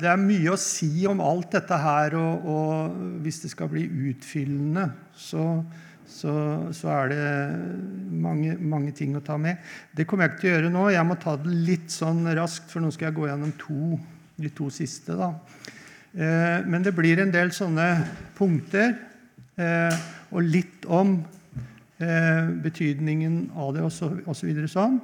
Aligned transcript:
det 0.00 0.08
er 0.08 0.20
mye 0.20 0.54
å 0.54 0.58
si 0.60 1.04
om 1.08 1.20
alt 1.24 1.52
dette 1.56 1.76
her, 1.76 2.16
og, 2.18 2.48
og 2.48 2.98
hvis 3.24 3.42
det 3.44 3.52
skal 3.52 3.70
bli 3.72 3.84
utfyllende, 4.10 4.86
så, 5.16 5.46
så, 6.08 6.34
så, 6.76 6.92
er 6.94 7.12
det 7.12 7.26
mange, 8.10 8.56
mange, 8.58 8.94
ting 8.96 9.16
å 9.16 9.24
ta 9.24 9.36
med. 9.40 9.60
Det 9.96 10.06
kommer 10.08 10.26
jeg 10.26 10.34
ikke 10.34 10.42
til 10.42 10.50
å 10.50 10.54
gjøre 10.54 10.72
nå. 10.74 10.86
Jeg 10.94 11.08
må 11.08 11.18
ta 11.20 11.36
det 11.40 11.58
litt 11.68 11.92
sånn 11.92 12.24
raskt, 12.38 12.70
for 12.72 12.84
nå 12.84 12.92
skal 12.94 13.10
jeg 13.10 13.18
gå 13.18 13.28
gjennom 13.28 13.52
to, 13.60 13.98
de 14.40 14.52
to 14.56 14.70
siste. 14.74 15.16
da. 15.18 15.34
Eh, 16.12 16.60
men 16.66 16.86
det 16.86 16.94
blir 16.96 17.20
en 17.22 17.34
del 17.34 17.52
sånne 17.54 17.90
punkter, 18.38 18.96
eh, 19.60 20.00
og 20.30 20.46
litt 20.46 20.86
om 20.90 21.18
eh, 22.00 22.48
betydningen 22.64 23.42
av 23.54 23.76
det 23.76 23.84
osv. 23.86 24.22
Så, 24.32 24.70
sånn. 24.72 24.98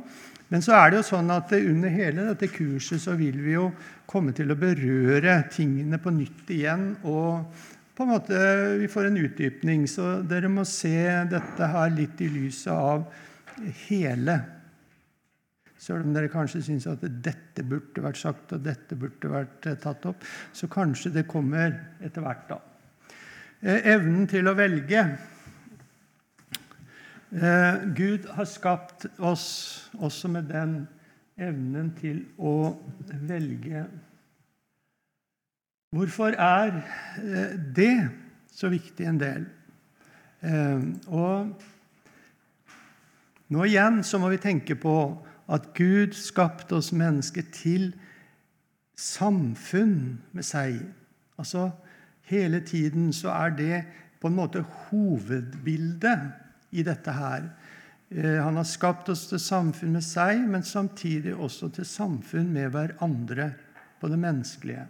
Men 0.49 0.63
så 0.63 0.77
er 0.79 0.91
det 0.91 1.01
jo 1.01 1.09
sånn 1.09 1.31
at 1.35 1.53
under 1.59 1.91
hele 1.91 2.29
dette 2.29 2.49
kurset 2.53 3.03
så 3.03 3.17
vil 3.19 3.39
vi 3.43 3.57
jo 3.57 3.71
komme 4.07 4.34
til 4.36 4.52
å 4.52 4.59
berøre 4.59 5.38
tingene 5.52 5.98
på 6.02 6.12
nytt 6.14 6.50
igjen. 6.55 6.92
Og 7.06 7.47
på 7.97 8.05
en 8.05 8.12
måte 8.12 8.41
vi 8.80 8.91
får 8.91 9.10
en 9.10 9.23
utdypning. 9.23 9.87
Så 9.91 10.20
dere 10.28 10.51
må 10.52 10.66
se 10.69 10.98
dette 11.30 11.70
her 11.73 11.95
litt 11.95 12.20
i 12.24 12.30
lyset 12.33 12.73
av 12.74 13.06
hele. 13.87 14.41
Selv 15.77 16.06
om 16.06 16.14
dere 16.16 16.33
kanskje 16.33 16.64
syns 16.64 16.88
at 16.91 17.05
dette 17.05 17.64
burde 17.66 18.02
vært 18.05 18.19
sagt 18.19 18.55
og 18.56 18.64
dette 18.64 18.97
burde 18.98 19.30
vært 19.30 19.69
eh, 19.69 19.78
tatt 19.78 20.06
opp, 20.09 20.25
så 20.56 20.69
kanskje 20.73 21.12
det 21.19 21.27
kommer 21.28 21.77
etter 22.05 22.25
hvert, 22.25 22.48
da. 22.48 22.59
Eh, 23.61 23.92
evnen 23.92 24.27
til 24.30 24.48
å 24.48 24.56
velge. 24.56 25.05
Eh, 27.36 27.84
Gud 27.97 28.27
har 28.33 28.48
skapt 28.48 29.06
oss 29.19 29.47
også 30.00 30.33
med 30.33 30.48
den 30.50 30.78
evnen 31.37 31.93
til 31.99 32.23
å 32.39 32.75
velge. 33.29 33.85
Hvorfor 35.97 36.37
er 36.41 36.81
eh, 37.21 37.55
det 37.77 38.09
så 38.53 38.70
viktig 38.73 39.06
en 39.06 39.20
del? 39.20 39.47
Eh, 40.41 40.83
og 41.12 41.53
nå 43.53 43.65
igjen 43.69 44.03
så 44.05 44.19
må 44.20 44.33
vi 44.33 44.43
tenke 44.43 44.77
på 44.81 44.97
at 45.53 45.70
Gud 45.77 46.17
skapte 46.19 46.81
oss 46.81 46.91
mennesker 46.97 47.47
til 47.55 47.93
samfunn 48.98 50.17
med 50.34 50.47
seg. 50.47 50.81
Altså 51.39 51.69
hele 52.27 52.61
tiden 52.67 53.12
så 53.15 53.31
er 53.37 53.55
det 53.55 53.84
på 54.21 54.28
en 54.28 54.39
måte 54.39 54.65
hovedbildet 54.89 56.19
i 56.73 56.83
dette 56.83 57.12
her. 57.12 57.47
Eh, 58.11 58.43
han 58.43 58.57
har 58.57 58.67
skapt 58.69 59.09
oss 59.11 59.25
til 59.31 59.41
samfunn 59.43 59.97
med 59.97 60.05
seg, 60.07 60.45
men 60.47 60.62
samtidig 60.67 61.35
også 61.35 61.73
til 61.75 61.89
samfunn 61.89 62.53
med 62.55 62.71
hverandre 62.75 63.51
på 64.01 64.11
det 64.12 64.21
menneskelige. 64.23 64.87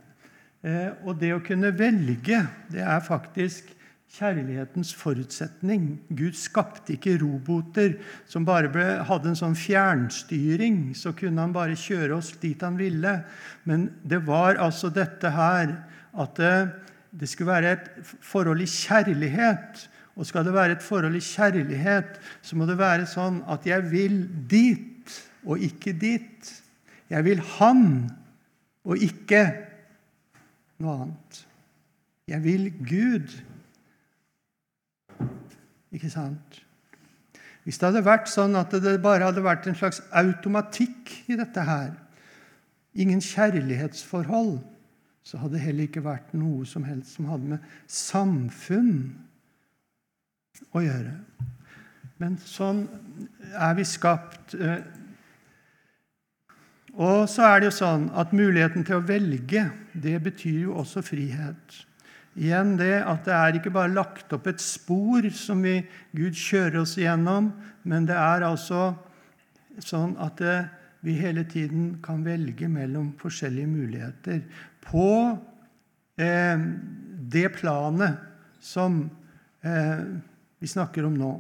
Eh, 0.67 0.93
og 1.07 1.17
det 1.21 1.33
å 1.33 1.45
kunne 1.45 1.73
velge, 1.77 2.43
det 2.73 2.85
er 2.85 3.01
faktisk 3.05 3.73
kjærlighetens 4.17 4.93
forutsetning. 4.97 5.89
Gud 6.17 6.37
skapte 6.39 6.95
ikke 6.95 7.17
roboter 7.21 7.97
som 8.29 8.47
bare 8.47 8.71
ble, 8.73 8.85
hadde 9.09 9.33
en 9.33 9.39
sånn 9.39 9.57
fjernstyring. 9.59 10.95
Så 10.97 11.15
kunne 11.17 11.43
han 11.43 11.57
bare 11.57 11.77
kjøre 11.79 12.19
oss 12.19 12.35
dit 12.41 12.63
han 12.65 12.79
ville. 12.81 13.19
Men 13.69 13.91
det 14.05 14.23
var 14.29 14.61
altså 14.63 14.93
dette 14.95 15.33
her 15.35 15.75
at 16.17 16.39
det, 16.41 16.55
det 17.17 17.29
skulle 17.29 17.57
være 17.57 17.75
et 17.77 17.91
forhold 18.25 18.63
i 18.63 18.71
kjærlighet 18.71 19.87
og 20.17 20.27
skal 20.27 20.47
det 20.47 20.55
være 20.57 20.79
et 20.79 20.85
forhold 20.85 21.17
i 21.17 21.21
kjærlighet, 21.21 22.21
så 22.43 22.57
må 22.57 22.67
det 22.69 22.79
være 22.81 23.09
sånn 23.09 23.43
at 23.53 23.67
jeg 23.69 23.85
vil 23.91 24.23
dit 24.49 25.17
og 25.45 25.61
ikke 25.61 25.93
dit. 25.93 26.53
Jeg 27.13 27.25
vil 27.27 27.43
han 27.59 27.83
og 28.87 29.03
ikke 29.03 29.43
noe 30.81 30.95
annet. 31.05 31.43
Jeg 32.27 32.43
vil 32.43 32.71
Gud. 32.81 33.35
Ikke 35.93 36.11
sant? 36.11 36.63
Hvis 37.67 37.79
det 37.79 37.89
hadde 37.91 38.07
vært 38.07 38.31
sånn 38.31 38.57
at 38.59 38.73
det 38.73 38.97
bare 39.03 39.29
hadde 39.29 39.45
vært 39.45 39.69
en 39.69 39.77
slags 39.79 40.01
automatikk 40.17 41.13
i 41.29 41.37
dette 41.39 41.63
her, 41.67 41.93
ingen 42.97 43.21
kjærlighetsforhold, 43.21 44.57
så 45.27 45.41
hadde 45.43 45.59
det 45.59 45.65
heller 45.65 45.89
ikke 45.89 46.05
vært 46.07 46.33
noe 46.39 46.65
som 46.69 46.87
helst 46.87 47.19
som 47.19 47.29
hadde 47.29 47.57
med 47.57 47.71
samfunn 47.91 49.26
å 50.75 50.83
gjøre. 50.85 51.15
Men 52.21 52.37
sånn 52.41 52.87
er 53.53 53.75
vi 53.77 53.85
skapt. 53.89 54.55
Eh, 54.57 54.85
og 56.97 57.27
så 57.29 57.45
er 57.45 57.61
det 57.61 57.71
jo 57.71 57.77
sånn 57.77 58.07
at 58.17 58.33
muligheten 58.37 58.87
til 58.89 58.99
å 59.01 59.05
velge, 59.05 59.67
det 59.93 60.17
betyr 60.25 60.63
jo 60.69 60.79
også 60.81 61.05
frihet. 61.05 61.83
Igjen 62.37 62.75
det 62.77 63.01
at 63.01 63.25
det 63.25 63.35
er 63.37 63.57
ikke 63.57 63.73
bare 63.73 63.93
lagt 63.93 64.33
opp 64.37 64.49
et 64.49 64.61
spor 64.61 65.25
som 65.33 65.63
vi, 65.65 65.79
Gud 66.17 66.37
kjører 66.37 66.83
oss 66.83 66.97
igjennom, 67.01 67.51
men 67.89 68.09
det 68.09 68.17
er 68.17 68.45
altså 68.45 68.91
sånn 69.85 70.15
at 70.21 70.41
det, 70.41 70.57
vi 71.05 71.15
hele 71.21 71.45
tiden 71.49 71.99
kan 72.05 72.25
velge 72.27 72.69
mellom 72.73 73.13
forskjellige 73.21 73.71
muligheter 73.71 74.41
på 74.85 75.09
eh, 76.21 76.65
det 77.37 77.51
planet 77.57 78.25
som 78.61 79.03
eh, 79.63 80.01
vi 80.59 80.69
snakker 80.71 81.05
om 81.07 81.17
nå. 81.19 81.33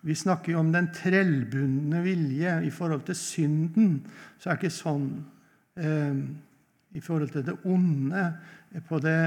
Vi 0.00 0.14
snakker 0.16 0.54
jo 0.54 0.60
om 0.62 0.70
den 0.72 0.88
trellbundne 0.96 2.00
vilje. 2.04 2.54
I 2.64 2.70
forhold 2.72 3.04
til 3.08 3.18
synden 3.18 3.98
så 4.40 4.50
er 4.50 4.56
det 4.56 4.64
ikke 4.64 4.76
sånn 4.76 5.08
eh, 5.80 6.22
I 6.96 7.02
forhold 7.04 7.34
til 7.34 7.44
det 7.46 7.56
onde 7.68 8.22
på, 8.88 9.00
det, 9.02 9.18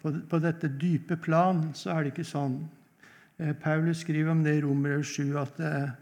på, 0.00 0.14
på, 0.30 0.40
dette 0.42 0.70
dype 0.80 1.18
plan 1.20 1.66
så 1.76 1.92
er 1.94 2.04
det 2.04 2.14
ikke 2.14 2.26
sånn. 2.28 2.56
Eh, 3.38 3.52
Paulus 3.52 4.04
skriver 4.04 4.32
om 4.32 4.42
det 4.44 4.56
i 4.58 4.64
Romer 4.64 5.04
7 5.04 5.36
at 5.40 5.60
eh, 5.60 5.92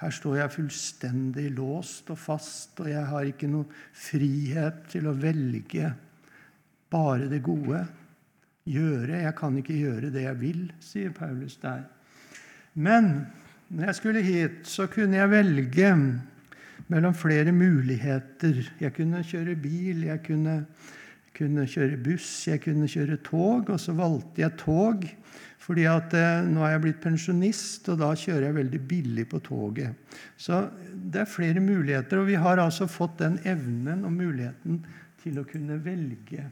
her 0.00 0.12
står 0.12 0.40
jeg 0.40 0.54
fullstendig 0.56 1.50
låst 1.56 2.10
og 2.12 2.18
fast, 2.20 2.74
og 2.82 2.90
jeg 2.90 3.04
har 3.08 3.28
ikke 3.28 3.48
noen 3.48 3.70
frihet 3.96 4.82
til 4.92 5.08
å 5.08 5.16
velge 5.16 5.92
bare 6.92 7.30
det 7.30 7.40
gode 7.44 7.80
gjøre. 8.66 9.22
Jeg 9.22 9.34
kan 9.38 9.58
ikke 9.60 9.78
gjøre 9.78 10.12
det 10.14 10.26
jeg 10.26 10.40
vil, 10.40 10.62
sier 10.82 11.14
Paulus 11.14 11.56
der. 11.62 11.84
Men 12.74 13.26
når 13.68 13.90
jeg 13.90 13.98
skulle 13.98 14.22
hit, 14.22 14.58
så 14.68 14.86
kunne 14.90 15.18
jeg 15.18 15.32
velge 15.32 15.92
mellom 16.92 17.14
flere 17.14 17.52
muligheter. 17.52 18.60
Jeg 18.80 18.94
kunne 18.94 19.24
kjøre 19.26 19.56
bil, 19.58 20.04
jeg 20.06 20.22
kunne, 20.26 20.60
kunne 21.36 21.66
kjøre 21.70 21.98
buss, 22.02 22.30
jeg 22.46 22.62
kunne 22.62 22.88
kjøre 22.90 23.18
tog. 23.26 23.70
Og 23.72 23.80
så 23.80 23.94
valgte 23.96 24.44
jeg 24.44 24.54
tog, 24.60 25.06
fordi 25.66 25.86
at 25.90 26.14
eh, 26.14 26.46
nå 26.46 26.62
er 26.62 26.76
jeg 26.76 26.84
blitt 26.84 27.02
pensjonist, 27.02 27.88
og 27.90 27.98
da 28.04 28.12
kjører 28.14 28.48
jeg 28.48 28.58
veldig 28.60 28.82
billig 28.86 29.26
på 29.32 29.40
toget. 29.42 30.18
Så 30.38 30.66
det 30.92 31.24
er 31.24 31.30
flere 31.30 31.62
muligheter, 31.62 32.20
og 32.20 32.30
vi 32.30 32.38
har 32.38 32.62
altså 32.62 32.86
fått 32.90 33.18
den 33.24 33.40
evnen 33.42 34.06
og 34.06 34.14
muligheten 34.14 34.84
til 35.24 35.40
å 35.40 35.48
kunne 35.48 35.80
velge. 35.82 36.46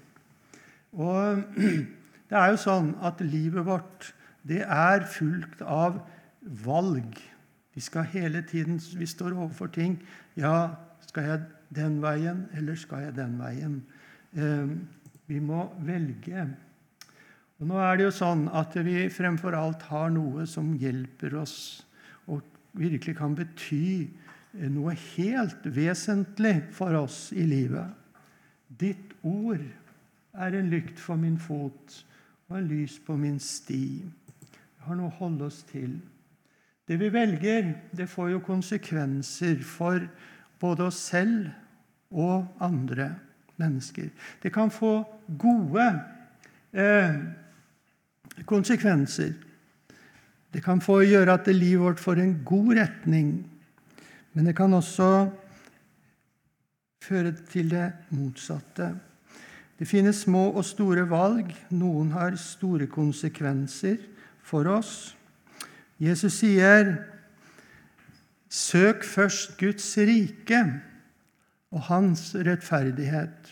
Og 0.98 1.44
Det 2.34 2.40
er 2.42 2.50
jo 2.50 2.58
sånn 2.58 2.88
at 3.06 3.20
livet 3.22 3.62
vårt 3.62 4.08
det 4.42 4.64
er 4.66 5.04
fullt 5.06 5.60
av 5.62 6.00
valg. 6.64 7.12
Vi 7.70 7.82
skal 7.84 8.08
hele 8.10 8.40
tiden 8.42 8.80
Vi 8.98 9.06
står 9.06 9.36
overfor 9.36 9.68
ting. 9.70 10.00
Ja, 10.34 10.74
skal 11.06 11.28
jeg 11.28 11.44
den 11.78 12.00
veien, 12.02 12.48
eller 12.58 12.74
skal 12.74 13.04
jeg 13.04 13.14
den 13.14 13.36
veien? 13.38 13.76
Eh, 14.34 14.72
vi 15.30 15.38
må 15.38 15.68
velge. 15.86 16.48
Og 17.60 17.68
Nå 17.70 17.78
er 17.78 18.00
det 18.00 18.08
jo 18.08 18.16
sånn 18.16 18.48
at 18.50 18.74
vi 18.82 19.04
fremfor 19.14 19.54
alt 19.54 19.84
har 19.92 20.10
noe 20.10 20.42
som 20.50 20.72
hjelper 20.74 21.36
oss, 21.38 21.84
og 22.26 22.42
virkelig 22.74 23.14
kan 23.20 23.36
bety 23.38 24.10
noe 24.74 24.96
helt 25.14 25.70
vesentlig 25.70 26.56
for 26.74 26.98
oss 26.98 27.28
i 27.30 27.46
livet. 27.46 27.94
Ditt 28.66 29.14
ord 29.22 29.62
er 30.34 30.58
en 30.58 30.74
lykt 30.74 30.98
for 30.98 31.14
min 31.14 31.38
fot 31.38 32.02
og 32.54 32.60
en 32.60 32.68
lys 32.70 33.00
på 33.02 33.16
min 33.18 33.40
sti. 33.42 33.84
Vi 34.06 34.86
har 34.86 34.94
noe 34.94 35.10
å 35.10 35.18
holde 35.18 35.48
oss 35.48 35.64
til. 35.66 35.96
Det 36.86 36.94
vi 37.00 37.08
velger, 37.10 37.72
det 37.90 38.06
får 38.06 38.28
jo 38.30 38.42
konsekvenser 38.46 39.56
for 39.66 40.04
både 40.62 40.84
oss 40.86 41.00
selv 41.10 41.48
og 42.14 42.44
andre 42.62 43.08
mennesker. 43.58 44.12
Det 44.38 44.52
kan 44.54 44.70
få 44.70 45.00
gode 45.40 45.86
eh, 46.70 47.16
konsekvenser. 48.46 49.32
Det 50.54 50.62
kan 50.62 50.78
få 50.78 51.00
gjøre 51.02 51.34
at 51.34 51.50
livet 51.50 51.82
vårt 51.82 52.04
får 52.04 52.22
en 52.22 52.36
god 52.46 52.70
retning, 52.78 53.32
men 54.30 54.46
det 54.46 54.54
kan 54.54 54.78
også 54.78 55.08
føre 57.02 57.34
til 57.50 57.74
det 57.74 57.88
motsatte. 58.14 58.92
Det 59.84 59.90
finnes 59.90 60.22
små 60.24 60.46
og 60.56 60.64
store 60.64 61.02
valg. 61.10 61.50
Noen 61.76 62.14
har 62.14 62.38
store 62.40 62.86
konsekvenser 62.88 63.98
for 64.40 64.64
oss. 64.72 65.12
Jesus 66.00 66.38
sier, 66.40 67.04
'Søk 68.48 69.04
først 69.04 69.58
Guds 69.60 69.98
rike 69.98 70.80
og 71.70 71.82
Hans 71.90 72.32
rettferdighet.' 72.32 73.50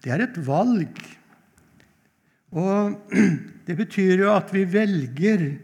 Det 0.00 0.12
er 0.12 0.22
et 0.24 0.46
valg. 0.46 0.96
Og 2.52 3.12
det 3.66 3.76
betyr 3.76 4.24
jo 4.24 4.32
at 4.32 4.54
vi 4.54 4.64
velger 4.64 5.58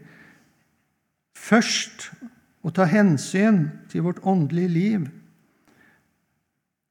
først 1.33 2.11
å 2.61 2.69
ta 2.69 2.85
hensyn 2.85 3.71
til 3.89 4.05
vårt 4.05 4.21
åndelige 4.21 4.67
liv. 4.77 5.09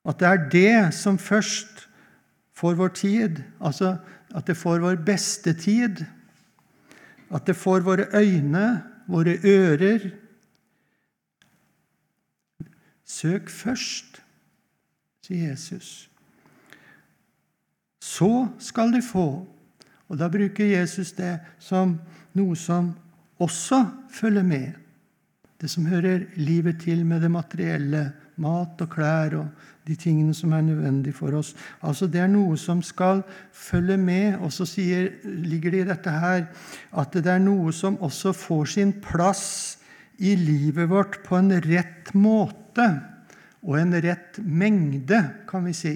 At 0.04 0.18
det 0.18 0.28
er 0.28 0.50
det 0.50 0.94
som 0.94 1.18
først 1.18 1.86
får 2.62 2.79
vår 2.79 2.93
tid, 2.94 3.43
altså 3.59 3.97
at 4.31 4.47
det 4.47 4.55
får 4.56 4.85
vår 4.85 5.00
beste 5.03 5.55
tid. 5.59 6.05
At 7.32 7.47
det 7.49 7.56
får 7.59 7.82
våre 7.82 8.06
øyne, 8.14 8.82
våre 9.11 9.35
ører. 9.43 10.11
Søk 13.05 13.50
først, 13.50 14.20
sier 15.26 15.50
Jesus. 15.50 16.09
Så 18.03 18.47
skal 18.62 18.94
du 18.94 19.00
få. 19.03 19.26
Og 20.09 20.19
da 20.20 20.29
bruker 20.31 20.70
Jesus 20.70 21.14
det 21.19 21.41
som 21.59 21.97
noe 22.37 22.56
som 22.56 22.93
også 23.43 23.85
følger 24.12 24.47
med. 24.47 24.73
Det 25.59 25.70
som 25.70 25.87
hører 25.87 26.29
livet 26.37 26.82
til 26.85 27.06
med 27.06 27.25
det 27.25 27.31
materielle. 27.31 28.12
Mat 28.42 28.82
og 28.82 28.90
klær 28.92 29.36
og 29.38 29.68
de 29.86 29.96
tingene 29.98 30.34
som 30.34 30.52
er 30.54 30.64
nødvendige 30.66 31.16
for 31.16 31.34
oss. 31.38 31.54
Altså 31.82 32.06
Det 32.06 32.20
er 32.22 32.30
noe 32.30 32.56
som 32.58 32.82
skal 32.82 33.22
følge 33.52 33.96
med. 33.96 34.38
Og 34.42 34.52
så 34.52 34.66
ligger 35.24 35.70
det 35.70 35.80
i 35.84 35.88
dette 35.90 36.10
her 36.10 36.46
at 36.92 37.14
det 37.14 37.26
er 37.26 37.42
noe 37.42 37.72
som 37.72 37.98
også 38.02 38.34
får 38.36 38.74
sin 38.76 38.92
plass 39.02 39.78
i 40.22 40.34
livet 40.38 40.90
vårt 40.90 41.22
på 41.26 41.38
en 41.38 41.50
rett 41.64 42.12
måte 42.14 42.86
og 43.62 43.78
en 43.78 43.94
rett 44.02 44.38
mengde, 44.42 45.18
kan 45.48 45.64
vi 45.66 45.74
si. 45.76 45.94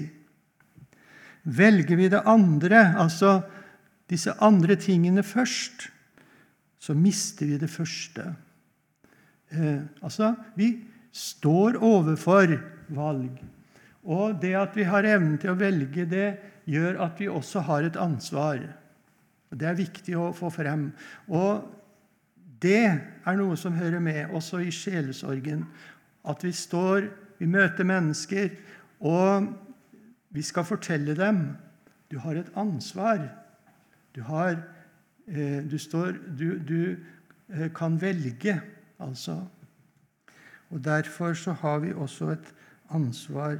Velger 1.43 1.99
vi 1.99 2.09
det 2.11 2.23
andre, 2.27 2.93
altså 2.99 3.41
disse 4.09 4.33
andre 4.43 4.75
tingene 4.79 5.23
først, 5.23 5.89
så 6.79 6.95
mister 6.95 7.47
vi 7.47 7.57
det 7.59 7.69
første. 7.69 8.23
Eh, 9.51 9.83
altså, 10.01 10.33
vi 10.55 10.73
står 11.17 11.79
overfor 11.81 12.53
valg. 12.93 13.39
Og 14.07 14.37
det 14.41 14.53
at 14.55 14.75
vi 14.77 14.85
har 14.87 15.07
evnen 15.07 15.37
til 15.41 15.51
å 15.51 15.59
velge 15.59 16.05
det, 16.07 16.27
gjør 16.67 17.01
at 17.07 17.19
vi 17.19 17.29
også 17.31 17.63
har 17.67 17.87
et 17.87 17.97
ansvar. 17.99 18.61
Det 19.51 19.67
er 19.67 19.79
viktig 19.79 20.15
å 20.19 20.31
få 20.35 20.51
frem. 20.51 20.89
Og 21.31 21.63
det 22.61 22.83
er 22.87 23.37
noe 23.39 23.57
som 23.59 23.75
hører 23.77 24.03
med 24.03 24.33
også 24.35 24.61
i 24.63 24.73
sjelesorgen. 24.73 25.65
At 26.27 26.43
vi 26.43 26.51
står, 26.55 27.07
vi 27.39 27.47
møter 27.49 27.87
mennesker, 27.87 28.51
og 28.99 29.47
vi 30.33 30.43
skal 30.43 30.67
fortelle 30.67 31.15
dem 31.17 31.45
du 32.11 32.17
har 32.23 32.39
et 32.39 32.51
ansvar. 32.55 33.19
Du, 34.15 34.21
har, 34.27 34.57
eh, 35.27 35.63
du, 35.63 35.77
står, 35.77 36.15
du, 36.39 36.59
du 36.59 36.97
eh, 37.51 37.67
kan 37.75 37.99
velge, 38.01 38.61
altså. 38.99 39.41
Og 40.69 40.83
Derfor 40.83 41.33
så 41.33 41.53
har 41.61 41.79
vi 41.79 41.93
også 41.93 42.31
et 42.35 42.53
ansvar. 42.95 43.57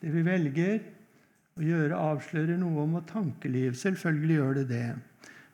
Det 0.00 0.12
vi 0.12 0.22
velger 0.26 0.80
å 1.56 1.64
gjøre, 1.64 1.98
avslører 1.98 2.58
noe 2.60 2.84
om 2.84 2.98
vårt 2.98 3.08
tankeliv. 3.10 3.76
Selvfølgelig 3.78 4.36
gjør 4.36 4.58
det 4.60 4.66
det. 4.70 4.88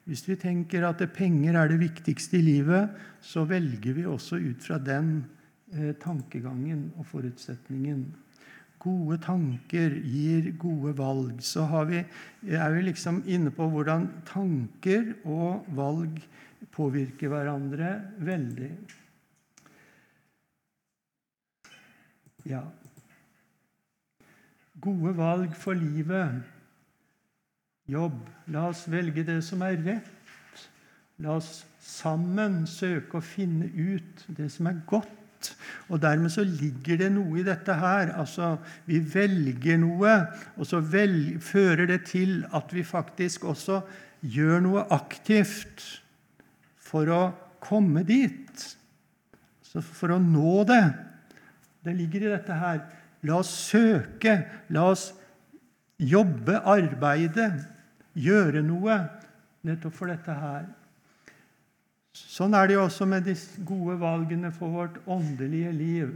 Hvis 0.08 0.24
vi 0.26 0.34
tenker 0.40 0.82
at 0.88 1.02
penger 1.14 1.56
er 1.60 1.70
det 1.70 1.78
viktigste 1.78 2.40
i 2.40 2.42
livet, 2.42 2.90
så 3.22 3.44
velger 3.46 3.94
vi 3.94 4.08
også 4.08 4.40
ut 4.42 4.64
fra 4.64 4.80
den 4.82 5.20
eh, 5.70 5.92
tankegangen 6.02 6.88
og 6.98 7.06
forutsetningen. 7.06 8.08
Gode 8.82 9.20
tanker 9.22 9.94
gir 10.02 10.48
gode 10.58 10.96
valg. 10.98 11.36
Så 11.46 11.68
vi, 11.86 12.02
er 12.50 12.74
vi 12.74 12.82
liksom 12.88 13.22
inne 13.30 13.52
på 13.54 13.68
hvordan 13.70 14.08
tanker 14.26 15.12
og 15.22 15.68
valg 15.76 16.18
påvirker 16.72 17.30
hverandre 17.32 17.94
veldig. 18.24 18.70
Ja, 22.48 22.62
Gode 24.82 25.12
valg 25.14 25.54
for 25.54 25.78
livet. 25.78 26.42
Jobb. 27.86 28.18
La 28.50 28.66
oss 28.72 28.86
velge 28.90 29.22
det 29.26 29.38
som 29.46 29.62
er 29.62 29.78
rett. 29.78 30.62
La 31.22 31.36
oss 31.38 31.60
sammen 31.82 32.64
søke 32.66 33.20
å 33.20 33.22
finne 33.22 33.68
ut 33.70 34.24
det 34.34 34.48
som 34.50 34.66
er 34.70 34.80
godt. 34.90 35.52
Og 35.90 36.00
Dermed 36.02 36.32
så 36.34 36.42
ligger 36.46 36.98
det 36.98 37.12
noe 37.14 37.38
i 37.38 37.46
dette 37.46 37.76
her. 37.78 38.10
Altså, 38.18 38.56
Vi 38.86 38.98
velger 38.98 39.78
noe, 39.78 40.16
og 40.56 40.66
så 40.66 40.80
vel, 40.80 41.38
fører 41.38 41.86
det 41.86 42.04
til 42.10 42.42
at 42.50 42.74
vi 42.74 42.82
faktisk 42.82 43.44
også 43.44 43.82
gjør 44.22 44.62
noe 44.66 44.86
aktivt 44.94 46.01
for 46.92 47.08
å 47.08 47.22
komme 47.62 48.04
dit. 48.06 48.66
Så 49.64 49.80
for 49.80 50.12
å 50.14 50.20
nå 50.20 50.62
det. 50.68 50.84
Det 51.82 51.96
ligger 51.96 52.26
i 52.26 52.34
dette 52.34 52.58
her. 52.60 52.84
La 53.26 53.40
oss 53.40 53.50
søke, 53.70 54.36
la 54.74 54.90
oss 54.92 55.08
jobbe, 56.02 56.58
arbeide, 56.68 57.48
gjøre 58.18 58.62
noe 58.66 58.98
nettopp 59.66 59.94
for 59.96 60.10
dette 60.10 60.34
her. 60.36 60.66
Sånn 62.12 62.52
er 62.58 62.68
det 62.68 62.76
jo 62.76 62.84
også 62.84 63.06
med 63.08 63.24
de 63.24 63.34
gode 63.64 63.96
valgene 64.02 64.50
for 64.52 64.74
vårt 64.74 64.98
åndelige 65.08 65.72
liv. 65.72 66.10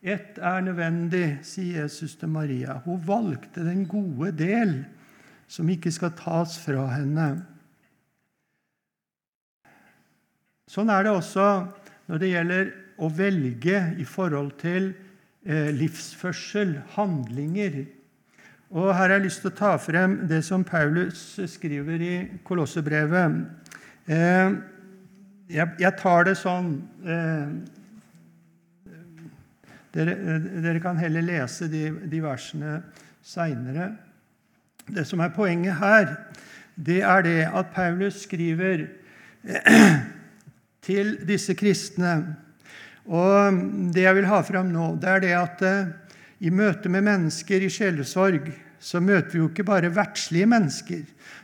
Ett 0.00 0.38
er 0.38 0.62
nødvendig, 0.62 1.40
sier 1.44 1.82
Jesus 1.82 2.14
til 2.16 2.30
Maria. 2.32 2.78
Hun 2.86 3.02
valgte 3.04 3.66
den 3.66 3.82
gode 3.90 4.30
del, 4.38 4.78
som 5.50 5.68
ikke 5.68 5.92
skal 5.92 6.14
tas 6.16 6.54
fra 6.62 6.86
henne. 6.94 7.32
Sånn 10.68 10.92
er 10.92 11.06
det 11.06 11.12
også 11.16 11.48
når 12.08 12.22
det 12.22 12.32
gjelder 12.32 12.72
å 12.98 13.08
velge 13.12 13.82
i 13.98 14.04
forhold 14.08 14.56
til 14.60 14.92
Eh, 15.48 15.70
livsførsel, 15.72 16.80
handlinger. 16.92 17.86
Og 18.70 18.94
Her 18.94 18.98
har 19.00 19.08
jeg 19.14 19.22
lyst 19.22 19.40
til 19.40 19.48
å 19.48 19.56
ta 19.56 19.76
frem 19.80 20.26
det 20.28 20.42
som 20.44 20.64
Paulus 20.64 21.38
skriver 21.48 22.02
i 22.04 22.16
Kolossebrevet. 22.44 23.38
Eh, 24.12 24.50
jeg 25.48 25.92
tar 26.02 26.28
det 26.28 26.34
sånn 26.36 26.68
eh, 27.00 27.48
dere, 29.96 30.76
kan 30.84 31.00
heller 31.00 31.24
lese 31.24 31.70
de, 31.72 32.20
versene 32.20 32.82
seinere. 33.24 33.94
Det 34.84 35.06
som 35.08 35.24
er 35.24 35.32
poenget 35.32 35.80
her, 35.80 36.12
det 36.76 37.00
er 37.00 37.24
det 37.24 37.40
at 37.46 37.72
Paulus 37.72 38.20
skriver 38.26 38.84
til 40.88 41.16
disse 41.28 41.54
kristne 41.58 42.18
og 43.08 43.60
Det 43.94 44.04
jeg 44.04 44.16
vil 44.18 44.28
ha 44.28 44.42
fram 44.44 44.68
nå, 44.72 44.90
det 45.00 45.08
er 45.08 45.22
det 45.24 45.34
at 45.36 45.62
eh, 45.64 45.92
i 46.44 46.50
møte 46.52 46.90
med 46.92 47.06
mennesker 47.06 47.64
i 47.64 47.70
sjelesorg 47.72 48.50
så 48.78 49.00
møter 49.02 49.32
vi 49.32 49.40
jo 49.40 49.48
ikke 49.48 49.64
bare 49.66 49.90
verdslige 49.90 50.46
mennesker, 50.46 51.00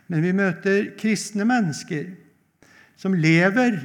men 0.07 0.23
vi 0.23 0.35
møter 0.37 0.93
kristne 1.01 1.47
mennesker 1.49 2.13
som 3.01 3.17
lever 3.17 3.81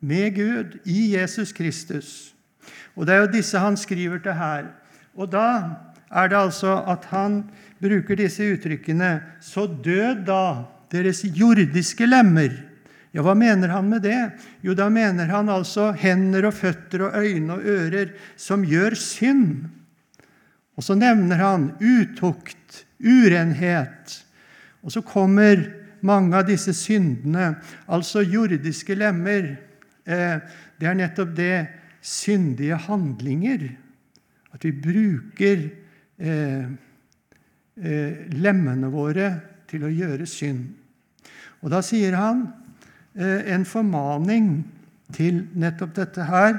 med 0.00 0.34
Gud 0.34 0.78
i 0.88 1.12
Jesus 1.14 1.52
Kristus. 1.52 2.34
Og 2.96 3.06
Det 3.06 3.14
er 3.14 3.20
jo 3.22 3.36
disse 3.36 3.60
han 3.60 3.76
skriver 3.76 4.18
til 4.18 4.34
her. 4.34 4.72
Og 5.14 5.30
da 5.30 5.76
er 6.10 6.28
det 6.32 6.40
altså 6.40 6.80
at 6.88 7.04
han 7.12 7.44
bruker 7.78 8.16
disse 8.16 8.42
uttrykkene 8.42 9.20
Så 9.40 9.66
død 9.66 10.24
da 10.26 10.64
deres 10.90 11.22
jordiske 11.24 12.06
lemmer 12.06 12.67
ja, 13.12 13.22
Hva 13.24 13.34
mener 13.38 13.72
han 13.72 13.88
med 13.88 14.04
det? 14.04 14.20
Jo, 14.60 14.74
da 14.76 14.88
mener 14.92 15.30
han 15.32 15.48
altså 15.48 15.90
hender 15.96 16.50
og 16.50 16.56
føtter 16.58 17.06
og 17.06 17.16
øyne 17.16 17.56
og 17.56 17.64
ører 17.64 18.12
som 18.36 18.66
gjør 18.68 18.96
synd. 19.00 19.68
Og 20.78 20.84
så 20.84 20.94
nevner 20.94 21.40
han 21.40 21.70
utukt, 21.80 22.84
urenhet. 23.00 24.18
Og 24.84 24.92
så 24.94 25.02
kommer 25.02 25.64
mange 26.06 26.36
av 26.38 26.46
disse 26.46 26.74
syndene, 26.76 27.56
altså 27.90 28.22
jordiske 28.22 28.94
lemmer. 28.94 29.50
Eh, 30.06 30.36
det 30.78 30.86
er 30.86 30.98
nettopp 31.00 31.34
det 31.34 31.56
syndige 32.04 32.78
handlinger. 32.86 33.66
At 34.54 34.64
vi 34.64 34.72
bruker 34.72 35.64
eh, 36.18 36.70
eh, 37.82 38.22
lemmene 38.38 38.92
våre 38.92 39.32
til 39.68 39.84
å 39.84 39.92
gjøre 39.92 40.28
synd. 40.30 40.68
Og 41.58 41.72
da 41.74 41.82
sier 41.82 42.14
han 42.14 42.46
en 43.14 43.64
formaning 43.64 44.72
til 45.12 45.48
nettopp 45.54 45.96
dette 45.96 46.24
her, 46.24 46.58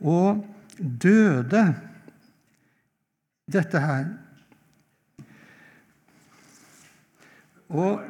og 0.00 0.44
døde 0.78 1.74
dette 3.52 3.80
her. 3.80 4.04
Og 7.68 8.00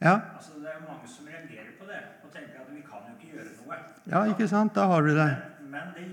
ja. 0.00 0.18
Altså, 0.34 0.52
det 0.58 0.68
er 0.68 0.76
jo 0.80 0.86
mange 0.88 1.08
som 1.08 1.26
reagerer 1.26 1.72
på 1.80 1.84
det 1.86 2.00
og 2.24 2.30
tenker 2.32 2.60
at 2.64 2.70
vi 2.74 2.80
kan 2.80 3.08
jo 3.08 3.12
ikke 3.18 3.36
gjøre 3.36 3.50
noe. 3.58 3.76
Ja, 4.12 4.24
ikke 4.24 4.48
sant? 4.48 4.74
Da 4.74 4.86
har 4.90 5.00
du 5.00 5.12
det. 5.16 5.36
Men, 5.60 5.70
men 5.70 5.86
det, 5.96 6.06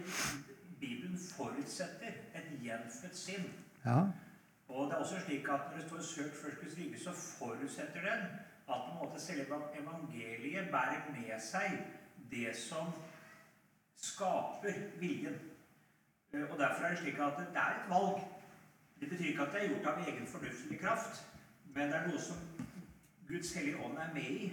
Bibelen 0.80 1.20
forutsetter 1.38 2.12
et 2.36 2.50
gjenfødt 2.64 3.18
sinn. 3.18 3.48
Ja. 3.86 4.00
Og 4.70 4.86
det 4.90 4.94
er 4.94 5.02
også 5.06 5.24
slik 5.26 5.48
at 5.50 5.72
Når 5.72 5.78
det 5.78 5.86
står 5.88 6.02
'søk 6.02 6.34
først 6.42 6.60
Guds 6.62 6.76
rike', 6.78 7.04
så 7.04 7.12
forutsetter 7.40 8.02
den 8.10 8.22
at 8.70 8.82
på 8.86 8.92
en 8.92 9.00
måte 9.02 9.22
selve 9.22 9.62
evangeliet 9.82 10.72
bærer 10.72 11.06
med 11.12 11.40
seg 11.42 11.80
det 12.32 12.56
som 12.56 12.92
skaper 13.98 14.74
viljen. 15.00 15.36
Eh, 16.34 16.52
og 16.52 16.60
Derfor 16.60 16.86
er 16.86 16.90
det 16.90 17.00
slik 17.00 17.20
at 17.20 17.40
det 17.40 17.48
er 17.56 17.80
et 17.80 17.90
valg. 17.90 18.22
Det 19.00 19.10
betyr 19.10 19.26
ikke 19.26 19.42
at 19.42 19.54
det 19.54 19.64
er 19.64 19.74
gjort 19.74 19.92
av 19.94 20.08
egen 20.08 20.28
fornuftig 20.28 20.80
kraft, 20.80 21.24
men 21.76 21.88
det 21.88 21.96
er 21.96 22.08
noe 22.08 22.22
som 22.22 22.38
Guds 23.28 23.54
hellige 23.54 23.80
ånd 23.86 23.98
er 23.98 24.14
med 24.14 24.30
i 24.44 24.52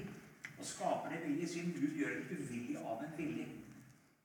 og 0.58 0.64
skaper 0.64 1.08
det 1.12 1.28
vilje, 1.28 1.48
siden 1.48 1.72
Gud 1.72 1.96
gjør 1.98 2.08
det 2.08 2.38
uvillig 2.38 2.76
av 2.78 3.02
en 3.04 3.16
vilje. 3.16 3.46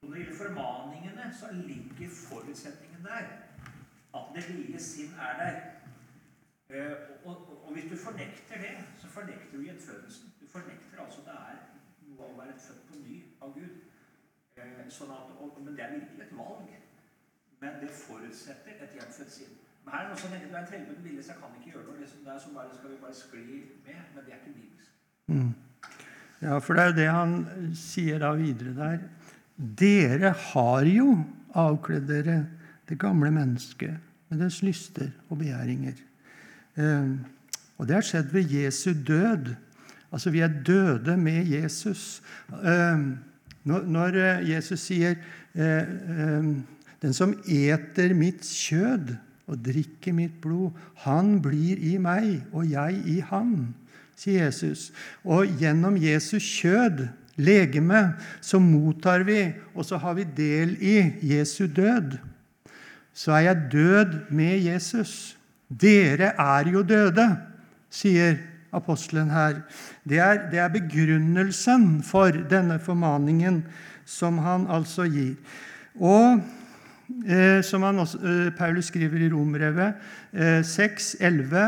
Og 0.01 0.09
Når 0.09 0.15
det 0.15 0.23
gjelder 0.23 0.37
formaningene, 0.37 1.35
så 1.39 1.47
ligger 1.51 2.09
forutsetningen 2.09 3.03
der. 3.03 3.25
At 4.15 4.31
det 4.35 4.43
vilje 4.47 4.79
sinn 4.79 5.13
er 5.19 5.33
der. 5.43 5.59
Eh, 6.71 6.91
og, 7.25 7.35
og, 7.49 7.65
og, 7.65 7.73
hvis 7.73 7.91
du 7.91 7.97
fornekter 7.97 8.57
det, 8.65 8.75
så 9.01 9.07
fornekter 9.07 9.57
du 9.57 9.63
gjenfødelsen. 9.63 10.33
Du 10.41 10.45
fornekter 10.47 11.03
altså 11.05 11.21
det 11.27 11.35
er 11.35 11.57
noe 12.07 12.27
å 12.29 12.37
være 12.37 12.53
født 12.65 12.85
på 12.87 12.99
ny 13.01 13.15
av 13.43 13.49
Gud. 13.57 13.73
Eh, 14.55 14.85
sånn 14.97 15.11
at, 15.11 15.33
og, 15.35 15.57
men 15.59 15.75
det 15.75 15.83
er 15.83 15.97
virkelig 15.97 16.23
et 16.27 16.37
valg. 16.37 16.69
Men 17.61 17.81
det 17.81 17.89
forutsetter 17.91 18.79
et 18.85 18.95
gjenfødt. 18.97 19.57
Men 19.83 19.93
her 19.93 20.05
er 20.05 20.07
det 20.07 20.15
også 20.15 20.29
du 20.31 20.37
er 20.37 20.61
en 20.61 20.69
trellbunden 20.69 21.03
vilje, 21.09 21.25
så 21.25 21.33
jeg 21.33 21.41
kan 21.41 21.57
ikke 21.59 21.73
gjøre 21.73 21.83
noe. 21.89 21.99
Liksom, 22.03 22.21
det 22.25 22.31
er 22.33 22.39
som 22.45 22.55
bare, 22.55 22.75
skal 22.77 22.93
vi 22.93 22.99
bare 23.01 23.17
skli 23.19 23.43
med, 23.87 23.99
men 24.13 24.25
det 24.25 24.33
er 24.33 24.39
ikke 24.39 24.53
bibelsk. 24.59 24.93
Mm. 25.27 25.51
Ja, 26.41 26.57
for 26.57 26.77
det 26.77 26.83
er 26.83 26.93
jo 26.93 26.97
det 26.99 27.09
han 27.13 27.35
sier 27.77 28.21
da 28.23 28.31
videre 28.37 28.75
der. 28.77 29.03
Dere 29.81 30.31
har 30.45 30.87
jo 30.87 31.17
avkledd 31.59 32.07
dere 32.09 32.37
det 32.89 32.97
gamle 32.99 33.33
mennesket 33.35 33.99
med 34.31 34.41
dets 34.41 34.61
lyster 34.63 35.11
og 35.27 35.41
begjæringer. 35.43 35.99
Eh, 36.77 37.09
og 37.77 37.87
det 37.87 37.97
har 37.97 38.05
skjedd 38.05 38.31
ved 38.33 38.53
Jesu 38.53 38.93
død. 39.07 39.53
Altså, 40.11 40.29
vi 40.29 40.43
er 40.43 40.53
døde 40.65 41.17
med 41.17 41.45
Jesus. 41.49 42.21
Eh, 42.51 42.99
når, 43.63 44.07
eh, 44.07 44.49
Jesus 44.49 44.79
sier 44.79 45.15
'Den 47.01 47.13
som 47.13 47.33
eter 47.47 48.13
mitt 48.13 48.41
kjød 48.41 49.17
og 49.47 49.65
drikker 49.65 50.13
mitt 50.13 50.41
blod, 50.41 50.71
han 50.95 51.41
blir 51.41 51.77
i 51.77 51.97
meg, 51.97 52.43
og 52.53 52.69
jeg 52.69 53.01
i 53.05 53.19
han', 53.19 53.73
sier 54.15 54.45
Jesus. 54.45 54.91
Og 55.23 55.47
gjennom 55.59 55.97
Jesus 55.97 56.43
kjød, 56.43 57.07
legeme, 57.37 58.13
så 58.41 58.59
mottar 58.59 59.23
vi, 59.23 59.53
og 59.75 59.85
så 59.85 59.97
har 59.97 60.13
vi 60.13 60.23
del 60.37 60.77
i 60.79 61.11
Jesu 61.21 61.67
død. 61.67 62.17
Så 63.13 63.31
er 63.31 63.39
jeg 63.39 63.67
død 63.71 64.31
med 64.31 64.59
Jesus. 64.59 65.37
Dere 65.71 66.33
er 66.35 66.71
jo 66.71 66.83
døde, 66.83 67.27
sier 67.91 68.35
apostelen 68.75 69.29
her. 69.31 69.61
Det 70.07 70.19
er, 70.19 70.39
det 70.51 70.59
er 70.59 70.73
begrunnelsen 70.73 72.01
for 72.03 72.35
denne 72.51 72.79
formaningen 72.79 73.61
som 74.05 74.39
han 74.43 74.67
altså 74.71 75.07
gir. 75.11 75.35
Og 75.99 76.41
eh, 77.27 77.61
som 77.63 77.83
også, 77.83 78.19
eh, 78.19 78.51
Paulus 78.57 78.91
skriver 78.91 79.25
i 79.25 79.31
Rombrevet 79.31 79.93
eh, 80.33 80.63
6, 80.63 81.15
11, 81.19 81.63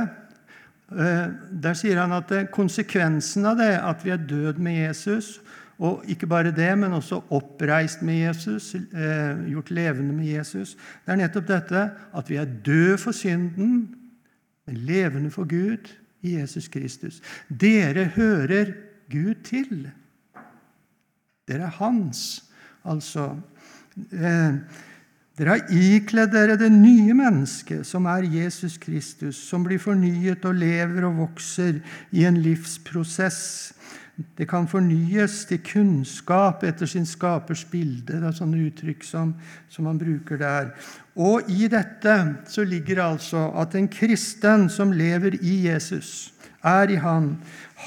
eh, 0.91 1.27
der 1.63 1.79
sier 1.79 2.01
han 2.01 2.15
at 2.15 2.31
eh, 2.31 2.47
konsekvensen 2.51 3.45
av 3.51 3.59
det, 3.59 3.73
at 3.79 4.03
vi 4.05 4.15
er 4.15 4.27
død 4.29 4.59
med 4.63 4.79
Jesus, 4.87 5.39
og 5.79 6.03
ikke 6.07 6.27
bare 6.29 6.53
det, 6.53 6.69
men 6.77 6.93
også 6.93 7.21
oppreist 7.33 8.01
med 8.05 8.21
Jesus, 8.27 8.75
eh, 8.75 9.49
gjort 9.49 9.71
levende 9.71 10.13
med 10.13 10.25
Jesus, 10.25 10.77
det 11.05 11.13
er 11.13 11.19
nettopp 11.23 11.47
dette 11.49 11.83
at 12.13 12.29
vi 12.29 12.37
er 12.39 12.45
døde 12.65 12.97
for 13.01 13.11
synden, 13.11 13.95
men 14.67 14.77
levende 14.87 15.31
for 15.31 15.49
Gud 15.49 15.91
i 16.21 16.37
Jesus 16.37 16.67
Kristus. 16.67 17.21
Dere 17.49 18.05
hører 18.15 18.73
Gud 19.11 19.35
til. 19.43 19.89
Dere 21.47 21.67
er 21.67 21.77
hans, 21.81 22.43
altså. 22.85 23.33
Eh, 23.97 24.55
dere 25.33 25.49
har 25.49 25.71
ikledd 25.73 26.31
dere 26.33 26.55
det 26.61 26.69
nye 26.71 27.13
mennesket, 27.17 27.87
som 27.89 28.05
er 28.05 28.27
Jesus 28.29 28.77
Kristus, 28.77 29.39
som 29.41 29.65
blir 29.65 29.81
fornyet 29.81 30.45
og 30.45 30.59
lever 30.61 31.07
og 31.07 31.17
vokser 31.23 31.79
i 32.13 32.25
en 32.29 32.37
livsprosess. 32.37 33.73
Det 34.37 34.45
kan 34.45 34.67
fornyes 34.69 35.39
til 35.49 35.57
kunnskap 35.65 36.61
etter 36.63 36.85
sin 36.85 37.05
skapers 37.05 37.63
bilde. 37.65 38.13
Det 38.13 38.27
er 38.29 38.35
sånne 38.37 38.61
uttrykk 38.67 39.05
som, 39.07 39.33
som 39.73 39.87
man 39.89 39.97
bruker 39.97 40.37
der. 40.37 40.69
Og 41.17 41.49
i 41.49 41.65
dette 41.71 42.17
så 42.49 42.65
ligger 42.65 42.99
det 42.99 43.07
altså 43.07 43.47
at 43.57 43.73
en 43.75 43.89
kristen 43.89 44.67
som 44.69 44.93
lever 44.93 45.39
i 45.41 45.63
Jesus, 45.65 46.33
er 46.63 46.93
i 46.93 46.95
Han, 47.01 47.37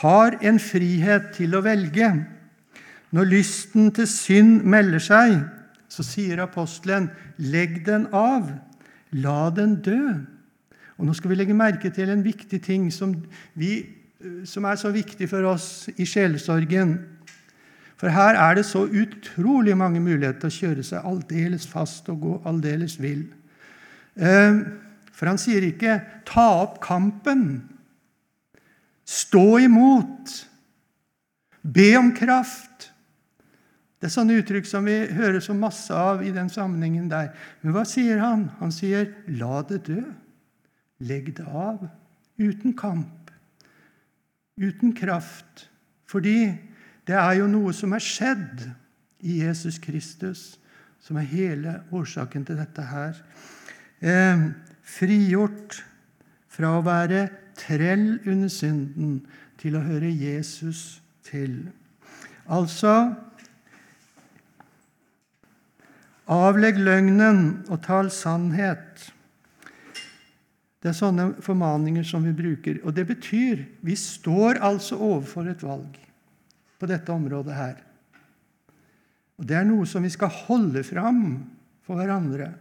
har 0.02 0.34
en 0.42 0.58
frihet 0.60 1.30
til 1.38 1.54
å 1.54 1.62
velge. 1.64 2.10
Når 3.14 3.30
lysten 3.30 3.92
til 3.94 4.08
synd 4.10 4.66
melder 4.66 5.00
seg, 5.00 5.38
så 5.88 6.02
sier 6.02 6.42
apostelen, 6.42 7.10
'Legg 7.38 7.86
den 7.86 8.08
av. 8.12 8.50
La 9.12 9.50
den 9.50 9.78
dø.' 9.80 10.26
Og 10.98 11.06
Nå 11.06 11.12
skal 11.12 11.30
vi 11.30 11.36
legge 11.36 11.54
merke 11.54 11.90
til 11.92 12.10
en 12.10 12.24
viktig 12.24 12.62
ting 12.62 12.92
som, 12.92 13.14
vi, 13.54 13.95
som 14.44 14.64
er 14.64 14.78
så 14.80 14.90
viktig 14.94 15.28
for 15.30 15.46
oss 15.50 15.88
i 15.96 16.06
sjelesorgen. 16.08 16.96
For 17.96 18.12
her 18.12 18.36
er 18.36 18.58
det 18.58 18.66
så 18.68 18.84
utrolig 18.84 19.76
mange 19.76 20.00
muligheter 20.04 20.44
til 20.44 20.50
å 20.50 20.56
kjøre 20.56 20.84
seg 20.84 21.06
aldeles 21.08 21.66
fast 21.68 22.08
og 22.12 22.20
gå 22.24 22.34
aldeles 22.48 22.98
vill. 23.00 23.24
Eh, 24.16 24.60
for 25.16 25.30
han 25.30 25.40
sier 25.40 25.64
ikke 25.64 26.00
'ta 26.24 26.48
opp 26.62 26.80
kampen', 26.80 27.62
'stå 29.06 29.58
imot', 29.64 30.46
'be 31.64 31.96
om 31.96 32.12
kraft'. 32.12 32.90
Det 34.00 34.10
er 34.10 34.12
sånne 34.12 34.36
uttrykk 34.42 34.66
som 34.66 34.84
vi 34.84 35.06
hører 35.06 35.40
så 35.40 35.54
masse 35.54 35.94
av 35.94 36.22
i 36.22 36.30
den 36.30 36.48
sammenhengen 36.48 37.08
der. 37.08 37.32
Men 37.62 37.72
hva 37.72 37.84
sier 37.84 38.18
han? 38.18 38.50
Han 38.60 38.72
sier 38.72 39.08
'la 39.26 39.62
det 39.62 39.86
dø'. 39.86 40.04
Legg 41.00 41.36
det 41.36 41.46
av. 41.48 41.88
Uten 42.38 42.76
kamp. 42.76 43.25
Uten 44.56 44.94
kraft. 44.96 45.68
Fordi 46.06 46.54
det 47.06 47.14
er 47.14 47.32
jo 47.40 47.48
noe 47.50 47.74
som 47.76 47.92
er 47.92 48.02
skjedd 48.02 48.64
i 49.26 49.40
Jesus 49.42 49.78
Kristus, 49.82 50.44
som 51.00 51.18
er 51.20 51.28
hele 51.30 51.80
årsaken 51.94 52.46
til 52.46 52.58
dette 52.58 52.86
her. 52.88 53.18
Eh, 54.00 54.46
frigjort 54.82 55.82
fra 56.50 56.76
å 56.78 56.84
være 56.86 57.28
trell 57.56 58.18
under 58.26 58.50
synden 58.52 59.20
til 59.60 59.76
å 59.76 59.84
høre 59.84 60.10
Jesus 60.10 61.02
til. 61.26 61.66
Altså 62.46 63.14
Avlegg 66.26 66.78
løgnen 66.82 67.66
og 67.70 67.84
tal 67.84 68.08
sannhet. 68.10 69.12
Det 70.86 70.92
er 70.92 71.00
sånne 71.00 71.24
formaninger 71.42 72.04
som 72.06 72.22
vi 72.22 72.30
bruker. 72.30 72.76
Og 72.86 72.94
det 72.94 73.08
betyr 73.08 73.64
vi 73.82 73.96
står 73.98 74.60
altså 74.62 74.94
overfor 74.94 75.48
et 75.50 75.64
valg 75.66 75.96
på 76.78 76.86
dette 76.86 77.10
området 77.10 77.56
her. 77.56 77.80
Og 79.34 79.48
Det 79.50 79.56
er 79.58 79.66
noe 79.66 79.82
som 79.90 80.06
vi 80.06 80.12
skal 80.14 80.30
holde 80.46 80.84
fram 80.86 81.24
for 81.82 81.98
hverandre. 81.98 82.52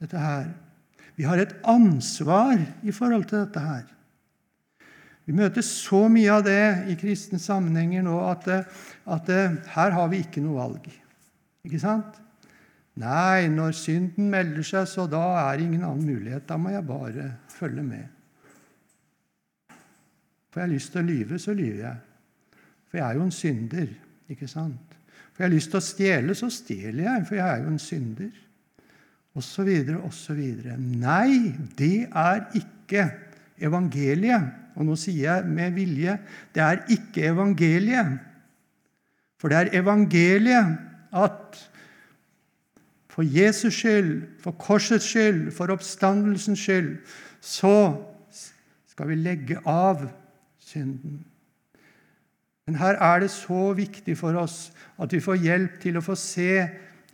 dette 0.00 0.18
her. 0.18 0.50
Vi 1.14 1.24
har 1.24 1.38
et 1.38 1.54
ansvar 1.64 2.58
i 2.82 2.90
forhold 2.90 3.24
til 3.30 3.38
dette 3.46 3.60
her. 3.62 3.86
Vi 5.24 5.32
møter 5.32 5.62
så 5.62 6.08
mye 6.10 6.34
av 6.34 6.42
det 6.44 6.90
i 6.90 6.96
kristne 6.98 7.38
sammenhenger 7.38 8.02
nå 8.02 8.18
at, 8.26 8.66
at 9.06 9.30
her 9.70 9.90
har 9.94 10.08
vi 10.10 10.20
ikke 10.20 10.42
noe 10.42 10.58
valg. 10.58 10.90
Ikke 11.64 11.78
sant? 11.80 12.18
Nei, 12.96 13.48
når 13.52 13.74
synden 13.76 14.30
melder 14.32 14.64
seg, 14.64 14.86
så 14.88 15.04
da 15.10 15.22
er 15.42 15.58
det 15.58 15.66
ingen 15.66 15.84
annen 15.84 16.06
mulighet. 16.08 16.46
Da 16.48 16.56
må 16.56 16.72
jeg 16.72 16.86
bare 16.88 17.26
følge 17.52 17.84
med. 17.84 18.06
Får 20.52 20.64
jeg 20.64 20.72
lyst 20.72 20.94
til 20.94 21.02
å 21.02 21.08
lyve, 21.10 21.38
så 21.42 21.52
lyver 21.52 21.82
jeg. 21.82 21.98
For 22.88 23.00
jeg 23.00 23.06
er 23.06 23.18
jo 23.18 23.26
en 23.26 23.34
synder, 23.36 23.90
ikke 24.32 24.48
sant? 24.48 24.96
For 25.34 25.44
jeg 25.44 25.52
lyst 25.52 25.68
til 25.74 25.82
å 25.82 25.84
stjele, 25.84 26.36
så 26.38 26.48
stjeler 26.48 27.02
jeg, 27.04 27.26
for 27.28 27.36
jeg 27.36 27.46
er 27.46 27.64
jo 27.66 27.72
en 27.74 27.82
synder. 27.82 28.42
Og 29.36 29.44
så 29.44 29.66
videre, 29.66 29.98
og 30.00 30.14
så 30.16 30.32
videre. 30.32 30.78
Nei, 30.80 31.52
det 31.76 32.06
er 32.08 32.46
ikke 32.56 33.04
evangeliet. 33.60 34.48
Og 34.76 34.88
nå 34.88 34.96
sier 35.00 35.22
jeg 35.24 35.52
med 35.52 35.76
vilje 35.76 36.16
det 36.56 36.62
er 36.64 36.82
ikke 36.92 37.30
evangeliet. 37.34 38.16
For 39.40 39.52
det 39.52 39.58
er 39.60 39.82
evangeliet 39.82 40.72
at 41.16 41.60
for 43.16 43.24
Jesus 43.24 43.72
skyld, 43.72 44.26
for 44.44 44.52
korsets 44.60 45.06
skyld, 45.08 45.48
for 45.56 45.72
oppstandelsens 45.72 46.60
skyld, 46.60 46.90
så 47.40 47.96
skal 48.92 49.08
vi 49.08 49.16
legge 49.16 49.56
av 49.64 50.02
synden. 50.60 51.22
Men 52.66 52.76
her 52.76 52.98
er 53.00 53.22
det 53.22 53.30
så 53.32 53.70
viktig 53.78 54.18
for 54.20 54.36
oss 54.36 54.66
at 55.00 55.14
vi 55.14 55.22
får 55.24 55.38
hjelp 55.40 55.78
til 55.80 55.96
å 55.96 56.04
få 56.04 56.16
se 56.18 56.66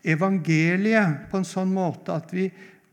evangeliet 0.03 1.29
på 1.31 1.39
en 1.39 1.47
sånn 1.47 1.71
måte 1.71 2.17
at 2.17 2.35
vi 2.35 2.49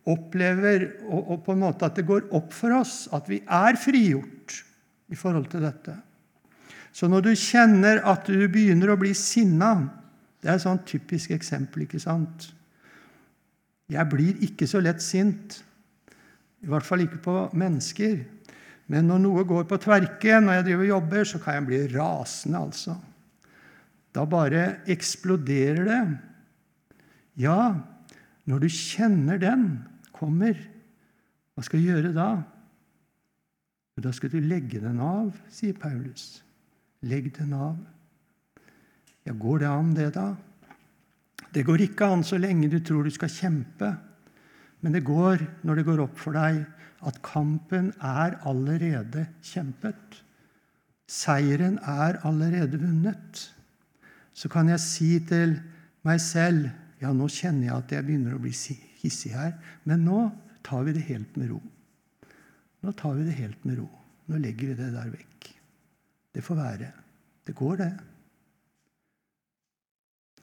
opplever 0.10 0.86
og, 1.08 1.40
på 1.46 1.56
en 1.56 1.64
måte 1.64 1.90
at 1.90 1.98
det 1.98 2.06
går 2.06 2.30
opp 2.38 2.54
for 2.54 2.78
oss 2.78 3.08
at 3.16 3.26
vi 3.32 3.42
er 3.42 3.80
frigjort 3.80 4.60
i 5.10 5.18
forhold 5.18 5.50
til 5.50 5.66
dette. 5.66 5.96
Så 6.94 7.10
når 7.10 7.26
du 7.26 7.34
kjenner 7.34 8.04
at 8.06 8.30
du 8.30 8.46
begynner 8.52 8.94
å 8.94 9.00
bli 9.02 9.16
sinna 9.18 9.96
Det 10.40 10.48
er 10.48 10.56
et 10.56 10.64
sånn 10.64 10.80
typisk 10.88 11.34
eksempel, 11.36 11.82
ikke 11.84 12.00
sant? 12.00 12.46
Jeg 13.90 14.10
blir 14.12 14.44
ikke 14.46 14.68
så 14.70 14.82
lett 14.84 15.02
sint. 15.02 15.60
I 16.62 16.70
hvert 16.70 16.86
fall 16.86 17.06
ikke 17.06 17.22
på 17.24 17.36
mennesker. 17.58 18.20
Men 18.90 19.10
når 19.10 19.22
noe 19.24 19.46
går 19.48 19.68
på 19.70 19.80
tverke, 19.82 20.40
når 20.42 20.60
jeg 20.60 20.68
driver 20.70 20.86
og 20.86 20.92
jobber, 20.94 21.28
så 21.30 21.42
kan 21.42 21.60
jeg 21.60 21.68
bli 21.68 21.82
rasende, 21.94 22.62
altså. 22.62 22.96
Da 24.14 24.26
bare 24.26 24.64
eksploderer 24.90 25.84
det. 25.86 26.02
Ja, 27.40 27.60
når 28.50 28.66
du 28.66 28.70
kjenner 28.74 29.38
den 29.42 29.68
kommer, 30.16 30.58
hva 31.54 31.66
skal 31.66 31.82
du 31.82 31.90
gjøre 31.92 32.14
da? 32.16 32.30
Da 34.00 34.14
skal 34.16 34.32
du 34.32 34.40
legge 34.40 34.80
den 34.80 35.02
av, 35.04 35.34
sier 35.52 35.76
Paulus. 35.76 36.40
Legg 37.04 37.34
den 37.36 37.52
av. 37.56 37.76
Ja, 39.28 39.36
går 39.36 39.62
det 39.62 39.70
an, 39.70 39.92
det, 39.98 40.08
da? 40.16 40.32
Det 41.54 41.66
går 41.66 41.82
ikke 41.88 42.08
an 42.14 42.24
så 42.26 42.38
lenge 42.38 42.70
du 42.70 42.80
tror 42.86 43.06
du 43.06 43.14
skal 43.14 43.32
kjempe. 43.32 43.94
Men 44.82 44.96
det 44.96 45.06
går 45.08 45.42
når 45.68 45.80
det 45.80 45.86
går 45.88 46.04
opp 46.06 46.20
for 46.20 46.38
deg 46.38 46.62
at 47.08 47.22
kampen 47.26 47.92
er 48.04 48.38
allerede 48.48 49.26
kjempet. 49.46 50.20
Seieren 51.10 51.80
er 51.82 52.20
allerede 52.28 52.80
vunnet. 52.80 53.48
Så 54.34 54.52
kan 54.52 54.70
jeg 54.70 54.84
si 54.84 55.16
til 55.28 55.58
meg 56.08 56.22
selv 56.24 56.70
ja, 57.00 57.14
nå 57.16 57.30
kjenner 57.32 57.70
jeg 57.70 57.76
at 57.78 57.94
jeg 57.96 58.06
begynner 58.06 58.36
å 58.36 58.42
bli 58.44 58.52
hissig 59.00 59.32
her, 59.32 59.54
men 59.88 60.04
nå 60.04 60.26
tar 60.68 60.84
vi 60.84 60.94
det 60.98 61.06
helt 61.08 61.38
med 61.40 61.54
ro. 61.54 61.60
Nå 62.84 62.92
tar 63.00 63.16
vi 63.16 63.28
det 63.28 63.38
helt 63.38 63.64
med 63.68 63.80
ro. 63.80 63.88
Nå 64.30 64.40
legger 64.44 64.72
vi 64.72 64.78
det 64.80 64.90
der 64.94 65.12
vekk. 65.12 65.48
Det 66.36 66.44
får 66.44 66.60
være. 66.60 66.90
Det 67.48 67.56
går, 67.56 67.80
det. 67.80 67.92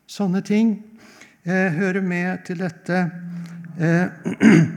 Sånne 0.06 0.42
ting 0.46 0.76
eh, 1.42 1.72
hører 1.74 2.02
med 2.04 2.44
til 2.46 2.60
dette 2.62 2.98
eh, 3.82 4.06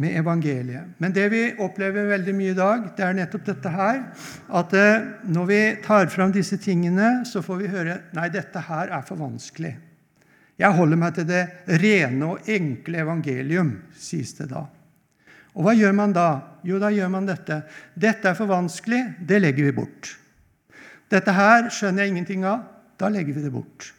med 0.00 0.14
evangeliet. 0.16 0.94
Men 1.02 1.12
det 1.12 1.26
vi 1.34 1.42
opplever 1.60 2.08
veldig 2.14 2.34
mye 2.38 2.54
i 2.54 2.56
dag, 2.56 2.86
det 2.96 3.04
er 3.04 3.18
nettopp 3.18 3.44
dette 3.50 3.72
her. 3.74 4.00
At 4.48 4.72
eh, 4.78 5.10
når 5.28 5.50
vi 5.50 5.60
tar 5.84 6.08
fram 6.12 6.32
disse 6.32 6.56
tingene, 6.62 7.26
så 7.28 7.42
får 7.44 7.60
vi 7.60 7.72
høre 7.74 7.98
nei, 8.16 8.30
dette 8.32 8.62
her 8.70 8.94
er 8.96 9.04
for 9.04 9.20
vanskelig. 9.20 9.74
Jeg 10.58 10.74
holder 10.74 10.98
meg 10.98 11.14
til 11.18 11.28
det 11.28 11.44
rene 11.84 12.32
og 12.32 12.48
enkle 12.50 13.04
evangelium, 13.04 13.76
sies 13.94 14.32
det 14.40 14.48
da. 14.50 14.64
Og 15.58 15.66
hva 15.66 15.74
gjør 15.76 15.94
man 16.00 16.14
da? 16.14 16.30
Jo, 16.66 16.80
da 16.80 16.88
gjør 16.94 17.12
man 17.12 17.28
dette. 17.28 17.60
Dette 17.98 18.30
er 18.30 18.38
for 18.38 18.50
vanskelig. 18.50 19.02
Det 19.20 19.38
legger 19.42 19.68
vi 19.68 19.76
bort. 19.76 20.14
Dette 21.10 21.34
her 21.34 21.70
skjønner 21.72 22.04
jeg 22.04 22.14
ingenting 22.14 22.44
av. 22.46 22.64
Da 22.98 23.10
legger 23.12 23.36
vi 23.36 23.44
det 23.46 23.54
bort. 23.54 23.92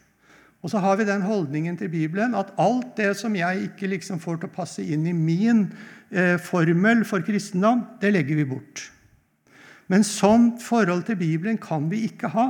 Og 0.59 0.73
så 0.73 0.81
har 0.83 0.97
vi 0.99 1.07
den 1.07 1.23
holdningen 1.23 1.77
til 1.79 1.89
Bibelen 1.91 2.35
at 2.35 2.51
alt 2.59 2.97
det 2.97 3.13
som 3.17 3.35
jeg 3.35 3.69
ikke 3.69 3.93
liksom 3.93 4.19
får 4.19 4.41
til 4.41 4.49
å 4.49 4.55
passe 4.57 4.83
inn 4.83 5.05
i 5.07 5.15
min 5.15 5.69
eh, 6.11 6.35
formel 6.35 7.05
for 7.07 7.23
kristendom, 7.23 7.85
det 8.01 8.11
legger 8.11 8.41
vi 8.41 8.49
bort. 8.49 8.89
Men 9.89 10.03
sånt 10.03 10.59
forhold 10.61 11.05
til 11.07 11.17
Bibelen 11.19 11.57
kan 11.57 11.87
vi 11.91 12.03
ikke 12.09 12.33
ha. 12.35 12.49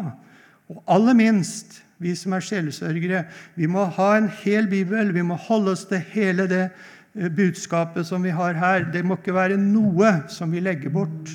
Og 0.69 0.81
aller 0.89 1.15
minst 1.17 1.83
vi 1.99 2.15
som 2.15 2.33
er 2.33 2.43
sjelesørgere. 2.43 3.23
Vi 3.59 3.67
må 3.69 3.85
ha 3.97 4.09
en 4.17 4.29
hel 4.41 4.69
bibel. 4.71 5.13
Vi 5.13 5.23
må 5.25 5.37
holde 5.47 5.75
oss 5.75 5.85
til 5.89 6.01
hele 6.13 6.47
det 6.49 6.65
eh, 6.65 7.29
budskapet 7.29 8.07
som 8.09 8.25
vi 8.25 8.33
har 8.33 8.57
her. 8.57 8.89
Det 8.89 9.05
må 9.05 9.19
ikke 9.19 9.37
være 9.37 9.59
noe 9.61 10.15
som 10.31 10.51
vi 10.51 10.63
legger 10.65 10.95
bort. 10.95 11.33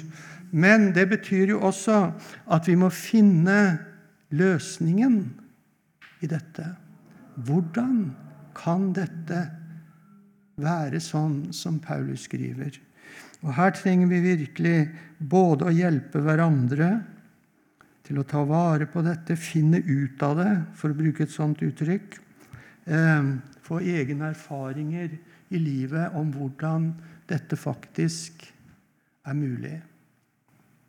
Men 0.51 0.91
det 0.95 1.09
betyr 1.11 1.55
jo 1.55 1.65
også 1.67 2.09
at 2.51 2.67
vi 2.71 2.77
må 2.79 2.91
finne 2.95 3.79
løsningen 4.35 5.19
i 6.25 6.31
dette. 6.31 6.67
Hvordan 7.45 7.99
kan 8.57 8.91
dette 8.95 9.41
være 10.61 11.01
sånn 11.03 11.53
som 11.57 11.81
Paulus 11.83 12.27
skriver? 12.29 12.77
Og 13.45 13.53
Her 13.59 13.75
trenger 13.77 14.09
vi 14.09 14.21
virkelig 14.25 14.77
både 15.19 15.69
å 15.69 15.75
hjelpe 15.75 16.23
hverandre 16.25 16.91
til 18.05 18.21
å 18.21 18.27
ta 18.29 18.43
vare 18.49 18.87
på 18.91 19.03
dette, 19.05 19.37
finne 19.37 19.81
ut 19.81 20.23
av 20.25 20.37
det, 20.41 20.53
for 20.77 20.93
å 20.93 20.99
bruke 20.99 21.25
et 21.25 21.33
sånt 21.33 21.63
uttrykk, 21.65 22.19
eh, 22.87 23.31
få 23.65 23.81
egne 23.81 24.31
erfaringer 24.33 25.17
i 25.51 25.61
livet 25.61 26.17
om 26.17 26.33
hvordan 26.33 26.93
dette 27.29 27.57
faktisk 27.57 28.45
er 29.25 29.37
mulig. 29.37 29.77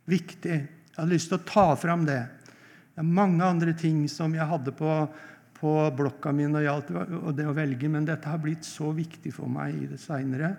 Viktig. 0.08 0.58
Jeg 0.96 0.98
har 0.98 1.08
lyst 1.12 1.32
til 1.32 1.40
å 1.40 1.48
ta 1.48 1.76
fram 1.80 2.06
det. 2.06 2.22
Det 2.96 3.04
er 3.04 3.16
mange 3.18 3.44
andre 3.44 3.74
ting 3.76 4.06
som 4.08 4.32
jeg 4.38 4.48
hadde 4.48 4.72
på, 4.72 4.92
på 5.58 5.72
blokka 5.98 6.32
mi 6.32 6.48
når 6.48 6.64
gjaldt 6.64 6.94
det 7.36 7.48
å 7.50 7.56
velge, 7.58 7.90
men 7.92 8.08
dette 8.08 8.32
har 8.32 8.40
blitt 8.40 8.64
så 8.64 8.94
viktig 8.96 9.34
for 9.36 9.52
meg 9.52 9.76
i 9.76 9.90
det 9.92 10.00
seinere 10.00 10.54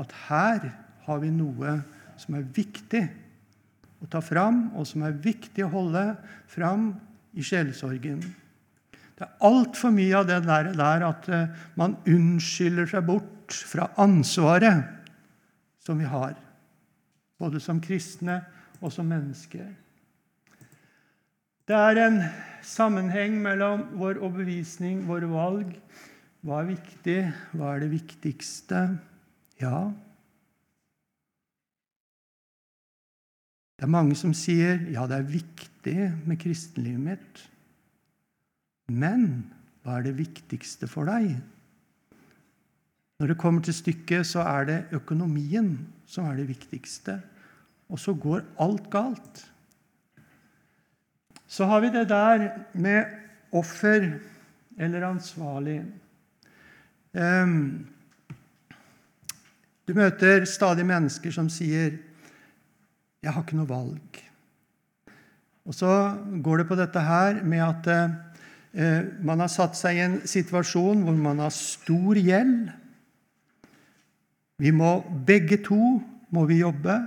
at 0.00 0.14
her 0.26 0.64
har 1.04 1.20
vi 1.20 1.28
noe 1.28 1.76
som 2.16 2.38
er 2.38 2.48
viktig 2.56 3.02
å 4.00 4.08
ta 4.10 4.22
fram, 4.24 4.70
og 4.76 4.88
som 4.88 5.04
er 5.04 5.20
viktig 5.20 5.64
å 5.66 5.72
holde 5.72 6.06
fram 6.50 6.88
i 7.36 7.44
sjelesorgen. 7.44 8.24
Det 9.14 9.28
er 9.28 9.46
altfor 9.46 9.92
mye 9.94 10.16
av 10.18 10.26
det 10.28 10.40
der, 10.48 10.72
der 10.74 11.06
at 11.06 11.28
eh, 11.30 11.62
man 11.78 11.98
unnskylder 12.08 12.88
seg 12.90 13.06
bort 13.06 13.54
fra 13.68 13.90
ansvaret 14.00 14.82
som 15.84 16.00
vi 16.00 16.08
har, 16.08 16.34
både 17.38 17.60
som 17.62 17.82
kristne 17.82 18.40
og 18.80 18.90
som 18.92 19.06
mennesker. 19.08 19.68
Det 21.64 21.76
er 21.76 21.96
en 21.96 22.18
sammenheng 22.60 23.38
mellom 23.40 23.86
vår 23.96 24.18
overbevisning, 24.20 25.06
våre 25.08 25.28
valg. 25.30 25.70
Hva 26.44 26.58
er 26.60 26.74
viktig? 26.74 27.20
Hva 27.56 27.70
er 27.72 27.84
det 27.86 27.88
viktigste? 27.94 28.80
Ja. 29.62 29.78
Det 33.78 33.86
er 33.86 33.94
mange 33.94 34.18
som 34.18 34.34
sier 34.36 34.84
ja, 34.92 35.06
det 35.08 35.16
er 35.16 35.32
viktig 35.32 35.96
med 36.28 36.40
kristenlivet 36.42 37.06
mitt. 37.06 37.42
Men 38.92 39.26
hva 39.84 39.96
er 39.96 40.10
det 40.10 40.18
viktigste 40.20 40.88
for 40.90 41.08
deg? 41.08 41.32
Når 43.22 43.32
det 43.32 43.38
kommer 43.40 43.64
til 43.64 43.76
stykket, 43.78 44.28
så 44.28 44.44
er 44.44 44.68
det 44.68 44.78
økonomien 45.00 45.78
som 46.04 46.28
er 46.28 46.42
det 46.42 46.50
viktigste. 46.52 47.22
Og 47.88 48.04
så 48.04 48.12
går 48.12 48.44
alt 48.60 48.92
galt. 48.92 49.46
Så 51.54 51.68
har 51.70 51.84
vi 51.84 51.90
det 51.94 52.08
der 52.10 52.48
med 52.72 53.04
offer 53.54 54.08
eller 54.78 55.06
ansvarlig. 55.06 55.84
Du 59.86 59.94
møter 59.94 60.44
stadig 60.50 60.86
mennesker 60.86 61.30
som 61.30 61.48
sier 61.48 61.94
'Jeg 63.22 63.32
har 63.32 63.42
ikke 63.42 63.56
noe 63.56 63.68
valg'. 63.70 64.22
Og 65.66 65.74
så 65.74 66.18
går 66.42 66.56
det 66.56 66.68
på 66.68 66.74
dette 66.74 67.00
her 67.00 67.44
med 67.44 67.62
at 67.62 67.86
eh, 68.74 69.04
man 69.22 69.40
har 69.40 69.48
satt 69.48 69.76
seg 69.76 69.96
i 69.96 70.04
en 70.04 70.26
situasjon 70.26 71.02
hvor 71.02 71.16
man 71.16 71.38
har 71.38 71.54
stor 71.54 72.14
gjeld. 72.14 72.70
Vi 74.58 74.70
må 74.70 75.04
begge 75.26 75.56
to 75.56 76.02
må 76.30 76.44
vi 76.46 76.58
jobbe. 76.58 76.98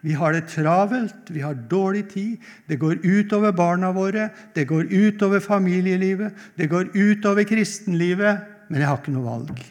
Vi 0.00 0.14
har 0.16 0.32
det 0.32 0.46
travelt, 0.48 1.28
vi 1.28 1.42
har 1.44 1.54
dårlig 1.54 2.06
tid. 2.14 2.36
Det 2.68 2.78
går 2.80 3.02
utover 3.04 3.52
barna 3.52 3.92
våre, 3.92 4.30
det 4.54 4.64
går 4.68 4.88
utover 4.88 5.40
familielivet, 5.44 6.32
det 6.56 6.70
går 6.72 6.94
utover 6.96 7.44
kristenlivet. 7.44 8.46
Men 8.70 8.80
jeg 8.80 8.88
har 8.88 9.00
ikke 9.00 9.12
noe 9.12 9.28
valg. 9.28 9.64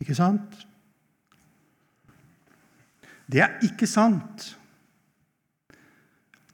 Ikke 0.00 0.16
sant? 0.16 0.64
Det 3.26 3.42
er 3.42 3.58
ikke 3.66 3.88
sant. 3.90 4.52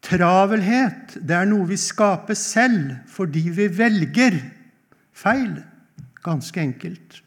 Travelhet 0.02 1.14
det 1.22 1.36
er 1.36 1.46
noe 1.46 1.68
vi 1.68 1.78
skaper 1.78 2.34
selv 2.38 2.96
fordi 3.12 3.44
vi 3.54 3.68
velger 3.70 4.40
feil. 5.14 5.60
Ganske 6.22 6.60
enkelt. 6.62 7.20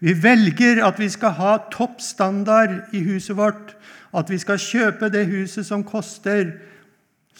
Vi 0.00 0.14
velger 0.16 0.80
at 0.86 1.00
vi 1.00 1.10
skal 1.12 1.34
ha 1.36 1.56
topp 1.72 2.00
standard 2.00 2.94
i 2.96 3.02
huset 3.04 3.36
vårt 3.36 3.74
at 4.16 4.30
vi 4.30 4.38
skal 4.42 4.58
kjøpe 4.58 5.10
det 5.12 5.28
huset 5.30 5.66
som 5.66 5.84
koster 5.86 6.52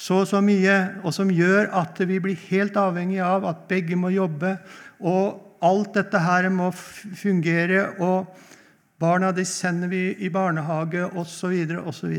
så 0.01 0.23
og 0.23 0.29
så 0.31 0.41
mye, 0.41 0.77
og 1.05 1.13
som 1.13 1.31
gjør 1.33 1.69
at 1.77 1.99
vi 2.09 2.21
blir 2.23 2.39
helt 2.49 2.77
avhengig 2.79 3.19
av 3.25 3.45
at 3.49 3.67
begge 3.69 3.99
må 3.99 4.13
jobbe, 4.15 4.55
og 5.01 5.59
alt 5.61 5.93
dette 5.99 6.23
her 6.25 6.49
må 6.53 6.71
fungere, 6.73 7.83
og 8.01 8.31
barna 9.01 9.33
de 9.37 9.45
sender 9.45 9.91
vi 9.93 10.05
i 10.25 10.31
barnehage, 10.33 11.05
osv., 11.21 11.77
osv. 11.85 12.17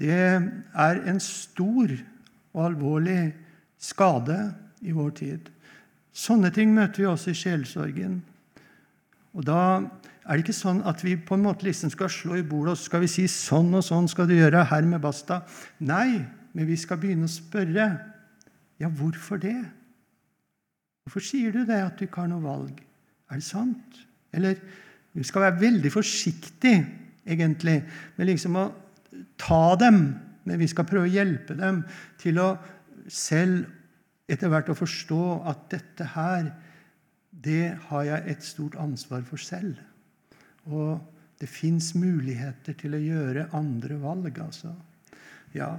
Det 0.00 0.16
er 0.16 1.02
en 1.10 1.20
stor 1.20 1.92
og 2.54 2.64
alvorlig 2.64 3.34
skade 3.80 4.38
i 4.80 4.94
vår 4.96 5.10
tid. 5.18 5.50
Sånne 6.16 6.48
ting 6.54 6.72
møter 6.74 7.02
vi 7.02 7.10
også 7.10 7.34
i 7.34 7.38
sjelsorgen. 7.38 8.22
Og 9.36 9.44
da 9.46 9.60
er 10.30 10.38
det 10.38 10.44
ikke 10.44 10.54
sånn 10.54 10.84
at 10.86 11.00
vi 11.02 11.16
på 11.18 11.34
en 11.34 11.42
måte 11.42 11.66
liksom 11.66 11.90
skal 11.90 12.10
slå 12.12 12.36
i 12.38 12.46
bordet 12.46 12.76
og 12.76 12.78
skal 12.78 13.02
vi 13.02 13.08
si 13.10 13.24
sånn 13.26 13.72
og 13.74 13.82
sånn 13.82 14.06
skal 14.10 14.28
du 14.30 14.36
gjøre, 14.36 14.62
her 14.70 14.86
med 14.86 15.02
basta. 15.02 15.40
Nei, 15.82 16.20
men 16.54 16.68
vi 16.68 16.76
skal 16.78 17.00
begynne 17.02 17.26
å 17.26 17.32
spørre. 17.32 17.86
Ja, 18.78 18.86
hvorfor 18.94 19.40
det? 19.42 19.58
Hvorfor 21.02 21.24
sier 21.26 21.50
du 21.50 21.64
det, 21.66 21.80
at 21.82 21.98
du 21.98 22.06
ikke 22.06 22.22
har 22.22 22.30
noe 22.30 22.44
valg? 22.44 22.78
Er 23.26 23.40
det 23.40 23.46
sant? 23.48 23.98
Eller 24.30 24.62
vi 25.18 25.26
skal 25.26 25.48
være 25.48 25.64
veldig 25.64 25.90
forsiktige, 25.90 26.86
egentlig, 27.26 27.80
med 28.14 28.30
liksom 28.30 28.58
å 28.60 28.68
ta 29.40 29.74
dem. 29.82 30.00
Men 30.46 30.62
vi 30.62 30.70
skal 30.70 30.86
prøve 30.86 31.10
å 31.10 31.12
hjelpe 31.12 31.58
dem 31.58 31.82
til 32.22 32.38
å 32.38 32.52
selv 33.10 33.66
etter 34.30 34.50
hvert 34.52 34.70
å 34.70 34.78
forstå 34.78 35.22
at 35.50 35.66
dette 35.74 36.06
her, 36.14 36.52
det 37.30 37.74
har 37.90 38.06
jeg 38.06 38.30
et 38.30 38.46
stort 38.46 38.78
ansvar 38.78 39.26
for 39.26 39.42
selv. 39.42 39.74
Og 40.70 41.00
det 41.40 41.48
fins 41.48 41.94
muligheter 41.96 42.76
til 42.78 42.94
å 42.94 43.02
gjøre 43.02 43.48
andre 43.56 43.98
valg, 44.02 44.38
altså. 44.42 44.74
Ja. 45.56 45.74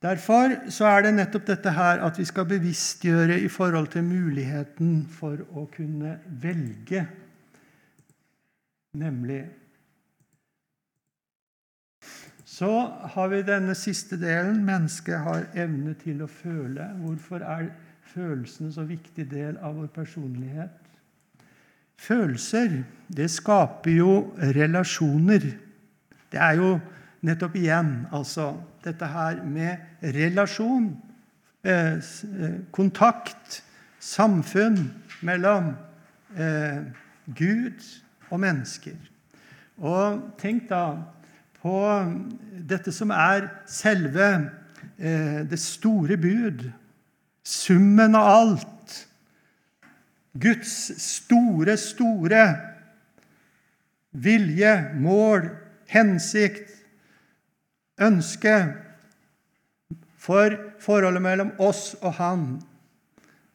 Derfor 0.00 0.54
så 0.72 0.88
er 0.88 1.04
det 1.04 1.14
nettopp 1.16 1.46
dette 1.48 1.72
her 1.76 2.00
at 2.06 2.18
vi 2.20 2.24
skal 2.28 2.48
bevisstgjøre 2.48 3.40
i 3.44 3.48
forhold 3.52 3.90
til 3.92 4.06
muligheten 4.06 5.02
for 5.12 5.42
å 5.52 5.66
kunne 5.74 6.18
velge, 6.40 7.06
nemlig 8.96 9.42
Så 12.50 12.70
har 13.14 13.28
vi 13.28 13.38
denne 13.46 13.72
siste 13.78 14.18
delen. 14.20 14.58
Mennesket 14.66 15.22
har 15.24 15.46
evne 15.56 15.94
til 15.96 16.18
å 16.20 16.26
føle. 16.28 16.90
Hvorfor 17.00 17.40
er 17.46 17.70
følelsene 18.10 18.72
så 18.74 18.82
viktig 18.84 19.24
del 19.30 19.56
av 19.64 19.78
vår 19.78 19.86
personlighet? 19.94 20.89
Følelser 22.00 22.80
det 23.12 23.28
skaper 23.30 23.92
jo 23.92 24.12
relasjoner. 24.54 25.42
Det 26.32 26.40
er 26.40 26.56
jo 26.56 26.74
nettopp 27.26 27.56
igjen 27.60 27.90
altså 28.14 28.54
dette 28.84 29.08
her 29.10 29.42
med 29.44 30.06
relasjon, 30.14 30.94
eh, 31.64 31.98
eh, 31.98 32.58
kontakt, 32.72 33.62
samfunn 34.00 34.78
mellom 35.20 35.74
eh, 36.36 36.80
Gud 37.36 37.84
og 38.30 38.40
mennesker. 38.40 38.96
Og 39.76 40.22
tenk 40.40 40.70
da 40.70 40.84
på 41.60 41.76
dette 42.68 42.92
som 42.92 43.12
er 43.12 43.50
selve 43.68 44.30
det 44.96 45.58
store 45.60 46.16
bud, 46.20 46.66
summen 47.44 48.16
av 48.16 48.26
alt 48.28 48.79
Guds 50.38 51.02
store, 51.02 51.76
store 51.76 52.44
vilje, 54.10 54.92
mål, 54.94 55.48
hensikt, 55.90 56.70
ønske 58.00 58.54
for 60.20 60.54
forholdet 60.80 61.22
mellom 61.22 61.52
oss 61.58 61.94
og 62.00 62.14
Han. 62.20 62.44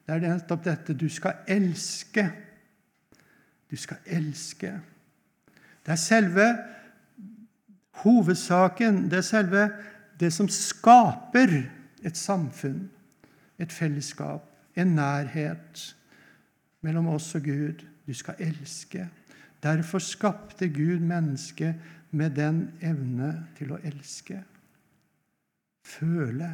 Det 0.06 0.14
er 0.14 0.22
nettopp 0.22 0.64
dette 0.64 0.94
du 0.94 1.08
skal 1.10 1.40
elske. 1.50 2.28
Du 3.70 3.76
skal 3.76 3.98
elske. 4.06 4.70
Det 5.82 5.94
er 5.94 6.00
selve 6.00 6.46
hovedsaken. 8.04 9.06
Det 9.10 9.18
er 9.18 9.26
selve 9.26 9.68
det 10.20 10.30
som 10.32 10.48
skaper 10.48 11.56
et 12.06 12.16
samfunn, 12.16 12.86
et 13.58 13.72
fellesskap, 13.72 14.44
en 14.76 14.94
nærhet 14.94 15.95
mellom 16.82 17.08
oss 17.14 17.34
og 17.34 17.46
Gud. 17.46 17.84
Du 18.06 18.14
skal 18.14 18.34
elske. 18.38 19.08
Derfor 19.62 19.98
skapte 19.98 20.68
Gud 20.68 21.00
mennesket 21.00 21.74
med 22.10 22.36
den 22.36 22.68
evne 22.80 23.46
til 23.58 23.72
å 23.74 23.80
elske. 23.84 24.42
Føle. 25.86 26.50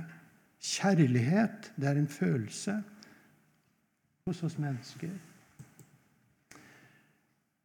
Kjærlighet, 0.62 1.72
det 1.76 1.88
er 1.90 1.98
en 1.98 2.08
følelse 2.08 2.76
hos 4.26 4.42
oss 4.46 4.58
mennesker. 4.62 5.10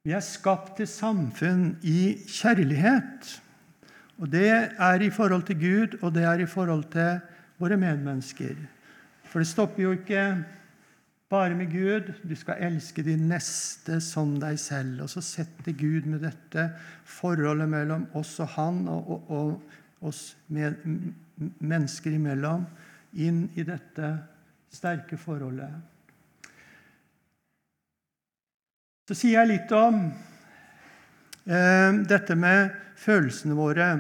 Vi 0.08 0.15
er 0.15 0.24
skapt 0.24 0.78
til 0.80 0.88
samfunn 0.89 1.76
i 1.84 2.15
kjærlighet. 2.26 3.41
Og 4.17 4.32
Det 4.32 4.50
er 4.50 5.02
i 5.02 5.10
forhold 5.13 5.43
til 5.46 5.60
Gud, 5.60 5.98
og 6.02 6.15
det 6.15 6.24
er 6.24 6.39
i 6.41 6.50
forhold 6.50 6.84
til 6.91 7.20
våre 7.60 7.78
medmennesker. 7.78 8.56
For 9.24 9.39
det 9.39 9.48
stopper 9.48 9.84
jo 9.84 9.91
ikke 9.91 10.24
bare 11.30 11.56
med 11.56 11.72
Gud. 11.72 12.13
Du 12.24 12.36
skal 12.36 12.62
elske 12.70 13.04
din 13.04 13.28
neste 13.30 14.00
som 14.04 14.38
deg 14.40 14.60
selv. 14.62 15.04
Og 15.04 15.12
så 15.12 15.24
setter 15.24 15.76
Gud 15.76 16.08
med 16.08 16.24
dette 16.24 16.70
forholdet 17.08 17.70
mellom 17.70 18.08
oss 18.18 18.38
og 18.44 18.54
Han 18.56 18.86
og, 18.92 19.12
og, 19.12 19.32
og 19.32 20.08
oss 20.08 20.38
med, 20.54 20.78
mennesker 21.60 22.16
imellom 22.16 22.66
inn 23.18 23.48
i 23.58 23.66
dette 23.68 24.13
sterke 24.74 25.18
forholdet. 25.20 25.72
Så 29.08 29.16
sier 29.16 29.40
jeg 29.40 29.52
litt 29.54 29.72
om 29.72 30.02
eh, 31.48 32.00
dette 32.12 32.36
med 32.36 32.76
følelsene 33.00 33.56
våre. 33.56 33.94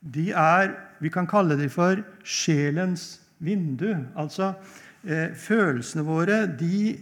De 0.00 0.30
er 0.32 0.74
Vi 0.98 1.10
kan 1.12 1.26
kalle 1.28 1.58
dem 1.60 1.68
for 1.68 2.00
sjelens 2.24 3.18
vindu. 3.44 3.90
Altså 4.16 4.54
følelsene 5.06 6.02
våre 6.02 6.40
de 6.50 6.96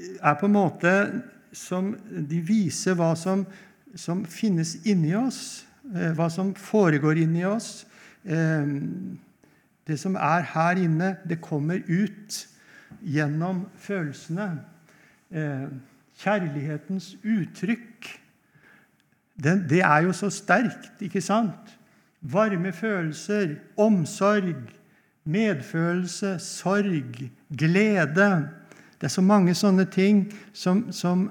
er 0.00 0.36
på 0.40 0.48
en 0.48 0.54
måte 0.54 0.94
som 1.52 1.92
De 2.08 2.38
viser 2.46 2.94
hva 2.98 3.10
som, 3.18 3.42
som 3.98 4.22
finnes 4.24 4.76
inni 4.86 5.10
oss, 5.18 5.66
eh, 5.90 6.12
hva 6.14 6.28
som 6.30 6.52
foregår 6.54 7.18
inni 7.24 7.42
oss. 7.44 7.84
Eh, 8.22 8.70
det 9.88 9.98
som 9.98 10.14
er 10.14 10.46
her 10.52 10.78
inne, 10.78 11.16
det 11.26 11.40
kommer 11.42 11.82
ut 11.88 12.36
gjennom 13.02 13.64
følelsene. 13.80 14.46
Kjærlighetens 16.20 17.14
uttrykk, 17.22 18.08
det, 19.40 19.54
det 19.70 19.80
er 19.86 20.04
jo 20.04 20.14
så 20.14 20.30
sterkt, 20.30 21.00
ikke 21.02 21.22
sant? 21.24 21.74
Varme 22.20 22.72
følelser, 22.76 23.56
omsorg, 23.80 24.58
medfølelse, 25.28 26.38
sorg, 26.42 27.30
glede. 27.50 28.30
Det 29.00 29.08
er 29.08 29.12
så 29.12 29.24
mange 29.24 29.54
sånne 29.56 29.86
ting 29.90 30.26
som, 30.52 30.86
som 30.92 31.28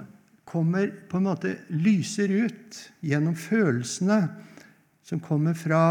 kommer 0.49 0.89
på 1.09 1.19
en 1.19 1.27
måte 1.29 1.55
lyser 1.69 2.31
ut 2.33 2.79
gjennom 3.05 3.35
følelsene 3.37 4.23
som 5.05 5.21
kommer 5.21 5.57
fra 5.57 5.83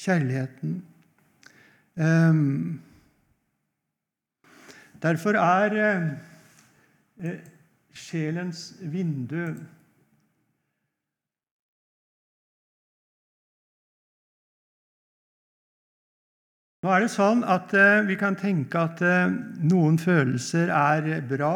kjærligheten. 0.00 0.80
Um, 1.96 2.80
derfor 5.00 5.38
er 5.40 5.76
uh, 7.24 7.30
sjelens 7.96 8.74
vindu 8.80 9.54
Nå 16.84 16.92
er 16.92 17.02
det 17.02 17.12
sånn 17.12 17.44
at 17.48 17.72
eh, 17.76 18.04
Vi 18.06 18.18
kan 18.20 18.36
tenke 18.38 18.82
at 18.82 19.00
eh, 19.04 19.30
noen 19.66 19.96
følelser 20.00 20.72
er 20.74 21.22
bra, 21.28 21.54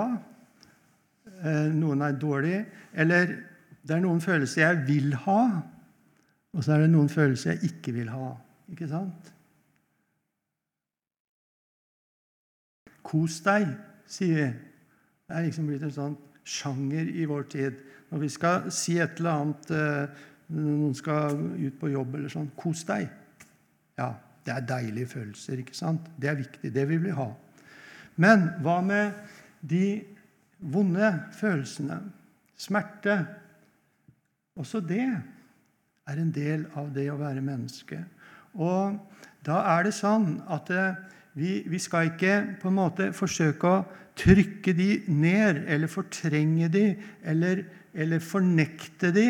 eh, 1.42 1.66
noen 1.76 2.06
er 2.06 2.16
dårlige. 2.20 2.62
Eller 2.92 3.34
det 3.84 3.96
er 3.96 4.00
noen 4.04 4.22
følelser 4.24 4.64
jeg 4.64 4.80
vil 4.88 5.12
ha, 5.26 5.42
og 6.50 6.64
så 6.64 6.74
er 6.74 6.84
det 6.84 6.94
noen 6.94 7.10
følelser 7.12 7.54
jeg 7.54 7.70
ikke 7.70 7.94
vil 7.98 8.08
ha. 8.12 8.32
Ikke 8.72 8.88
sant? 8.90 9.28
Kos 13.06 13.38
deg, 13.44 13.68
sier 14.10 14.34
vi. 14.40 14.48
Det 15.30 15.36
er 15.36 15.46
liksom 15.46 15.68
blitt 15.68 15.84
en 15.86 15.94
sånn 15.94 16.18
sjanger 16.46 17.06
i 17.06 17.28
vår 17.28 17.46
tid. 17.52 17.78
Når 18.10 18.24
vi 18.24 18.32
skal 18.32 18.66
si 18.74 18.96
et 18.98 19.20
eller 19.20 19.44
annet 19.44 19.72
Noen 20.50 20.96
skal 20.98 21.36
ut 21.38 21.76
på 21.78 21.92
jobb 21.92 22.16
eller 22.18 22.32
sånn. 22.32 22.48
Kos 22.58 22.80
deg. 22.88 23.04
Ja, 23.94 24.08
det 24.46 24.54
er 24.54 24.66
deilige 24.66 25.06
følelser. 25.06 25.58
ikke 25.58 25.76
sant? 25.76 26.08
Det 26.20 26.30
er 26.30 26.38
viktig. 26.38 26.74
Det 26.74 26.88
vil 26.88 27.04
vi 27.04 27.10
ha. 27.16 27.28
Men 28.16 28.48
hva 28.62 28.80
med 28.84 29.12
de 29.60 30.02
vonde 30.58 31.12
følelsene? 31.32 32.00
Smerte. 32.56 33.26
Også 34.56 34.80
det 34.80 35.06
er 36.06 36.18
en 36.18 36.32
del 36.34 36.66
av 36.76 36.90
det 36.94 37.06
å 37.12 37.18
være 37.20 37.44
menneske. 37.44 38.02
Og 38.54 38.98
da 39.46 39.62
er 39.76 39.86
det 39.86 39.94
sånn 39.96 40.40
at 40.50 40.70
eh, 40.74 40.98
vi, 41.38 41.60
vi 41.70 41.78
skal 41.80 42.10
ikke 42.10 42.58
på 42.60 42.68
en 42.68 42.78
måte 42.80 43.10
forsøke 43.16 43.70
å 43.70 43.84
trykke 44.20 44.74
de 44.76 44.88
ned 45.08 45.62
eller 45.70 45.88
fortrenge 45.88 46.68
de 46.72 46.84
eller, 47.22 47.62
eller 47.94 48.20
fornekte 48.20 49.12
de. 49.16 49.28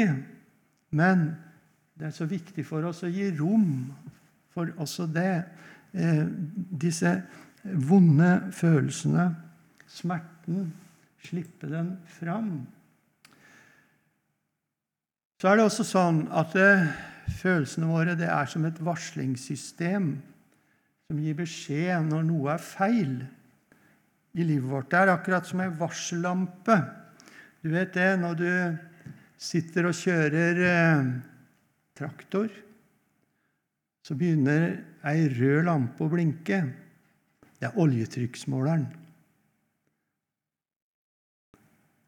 Men 0.96 1.28
det 1.94 2.08
er 2.08 2.16
så 2.16 2.26
viktig 2.26 2.64
for 2.66 2.88
oss 2.88 3.04
å 3.06 3.12
gi 3.12 3.28
rom 3.38 3.92
for 4.54 4.70
også 4.80 5.06
det. 5.10 5.44
Eh, 5.94 6.26
disse 6.80 7.14
vonde 7.62 8.30
følelsene, 8.56 9.30
smerten, 9.90 10.70
slippe 11.24 11.68
den 11.70 11.96
fram. 12.08 12.52
Så 15.40 15.48
er 15.48 15.56
det 15.56 15.66
også 15.66 15.86
sånn 15.88 16.24
at 16.36 16.54
eh, 16.60 16.88
følelsene 17.40 17.88
våre 17.90 18.16
det 18.18 18.28
er 18.28 18.48
som 18.50 18.66
et 18.68 18.80
varslingssystem 18.84 20.12
som 21.10 21.20
gir 21.20 21.36
beskjed 21.38 22.06
når 22.06 22.26
noe 22.28 22.54
er 22.54 22.62
feil 22.62 23.14
i 24.36 24.44
livet 24.46 24.68
vårt. 24.70 24.90
Det 24.92 25.00
er 25.00 25.12
akkurat 25.14 25.48
som 25.48 25.62
ei 25.64 25.70
varsellampe. 25.80 26.76
Du 27.64 27.72
vet 27.72 27.92
det 27.96 28.12
når 28.20 28.36
du 28.38 28.50
sitter 29.40 29.88
og 29.88 29.96
kjører 29.96 30.60
eh, 30.68 31.08
traktor. 31.98 32.52
Så 34.06 34.16
begynner 34.18 34.78
ei 35.06 35.28
rød 35.28 35.66
lampe 35.68 36.04
å 36.04 36.10
blinke. 36.12 36.62
Det 37.60 37.68
er 37.68 37.80
oljetrykksmåleren. 37.80 38.86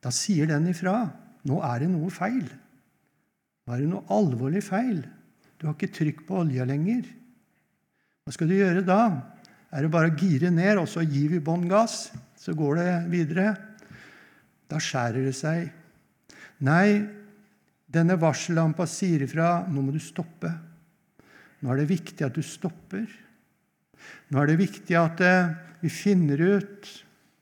Da 0.03 0.11
sier 0.15 0.49
den 0.51 0.71
ifra. 0.73 0.97
Nå 1.49 1.59
er 1.67 1.83
det 1.83 1.91
noe 1.93 2.11
feil. 2.15 2.47
Nå 3.67 3.75
er 3.75 3.83
det 3.83 3.91
noe 3.91 4.07
alvorlig 4.15 4.63
feil. 4.65 5.03
Du 5.59 5.69
har 5.69 5.77
ikke 5.77 5.95
trykk 5.95 6.25
på 6.27 6.41
olja 6.43 6.67
lenger. 6.67 7.05
Hva 8.23 8.35
skal 8.35 8.51
du 8.51 8.57
gjøre 8.57 8.83
da? 8.87 9.03
Er 9.73 9.85
det 9.85 9.93
bare 9.93 10.11
å 10.11 10.17
gire 10.19 10.51
ned, 10.53 10.77
og 10.81 10.89
så 10.91 11.05
gir 11.07 11.31
vi 11.33 11.43
bånn 11.43 11.69
gass? 11.71 12.11
Så 12.39 12.55
går 12.59 12.81
det 12.81 12.91
videre. 13.13 13.53
Da 14.71 14.81
skjærer 14.83 15.29
det 15.29 15.35
seg. 15.39 15.71
Nei, 16.67 17.03
denne 17.93 18.17
varsellampa 18.21 18.87
sier 18.91 19.25
ifra 19.27 19.63
nå 19.71 19.85
må 19.85 19.95
du 19.95 20.01
stoppe. 20.03 20.51
Nå 21.63 21.71
er 21.71 21.83
det 21.83 21.91
viktig 21.93 22.27
at 22.27 22.35
du 22.35 22.43
stopper. 22.43 23.07
Nå 24.31 24.43
er 24.43 24.51
det 24.51 24.59
viktig 24.59 24.97
at 24.99 25.23
eh, 25.23 25.53
vi 25.83 25.91
finner 25.93 26.41
ut 26.43 26.89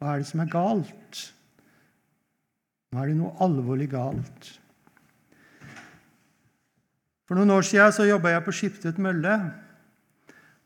hva 0.01 0.15
er 0.15 0.23
det 0.23 0.29
som 0.31 0.43
er 0.45 0.53
galt. 0.53 1.21
Nå 2.91 3.01
er 3.01 3.11
det 3.11 3.19
noe 3.21 3.37
alvorlig 3.45 3.89
galt. 3.93 4.51
For 7.29 7.39
noen 7.39 7.53
år 7.55 7.63
siden 7.63 7.93
så 7.95 8.09
jobba 8.09 8.33
jeg 8.33 8.45
på 8.45 8.55
Skiptvet 8.59 9.01
mølle. 9.01 9.35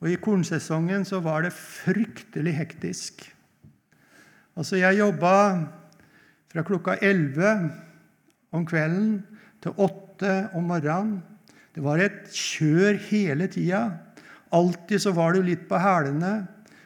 Og 0.00 0.10
I 0.10 0.18
kornsesongen 0.20 1.04
så 1.06 1.20
var 1.22 1.44
det 1.44 1.52
fryktelig 1.54 2.54
hektisk. 2.56 3.26
Altså, 4.56 4.76
Jeg 4.76 4.98
jobba 4.98 5.34
fra 6.48 6.62
klokka 6.62 6.96
11 7.02 7.70
om 8.54 8.66
kvelden 8.66 9.24
til 9.62 9.72
8 9.76 10.50
om 10.54 10.66
morgenen. 10.70 11.22
Det 11.74 11.82
var 11.82 11.98
et 11.98 12.28
kjør 12.30 12.98
hele 13.08 13.48
tida. 13.50 13.88
Alltid 14.54 15.02
så 15.02 15.12
var 15.14 15.34
du 15.34 15.42
litt 15.42 15.66
på 15.70 15.78
hælene. 15.80 16.44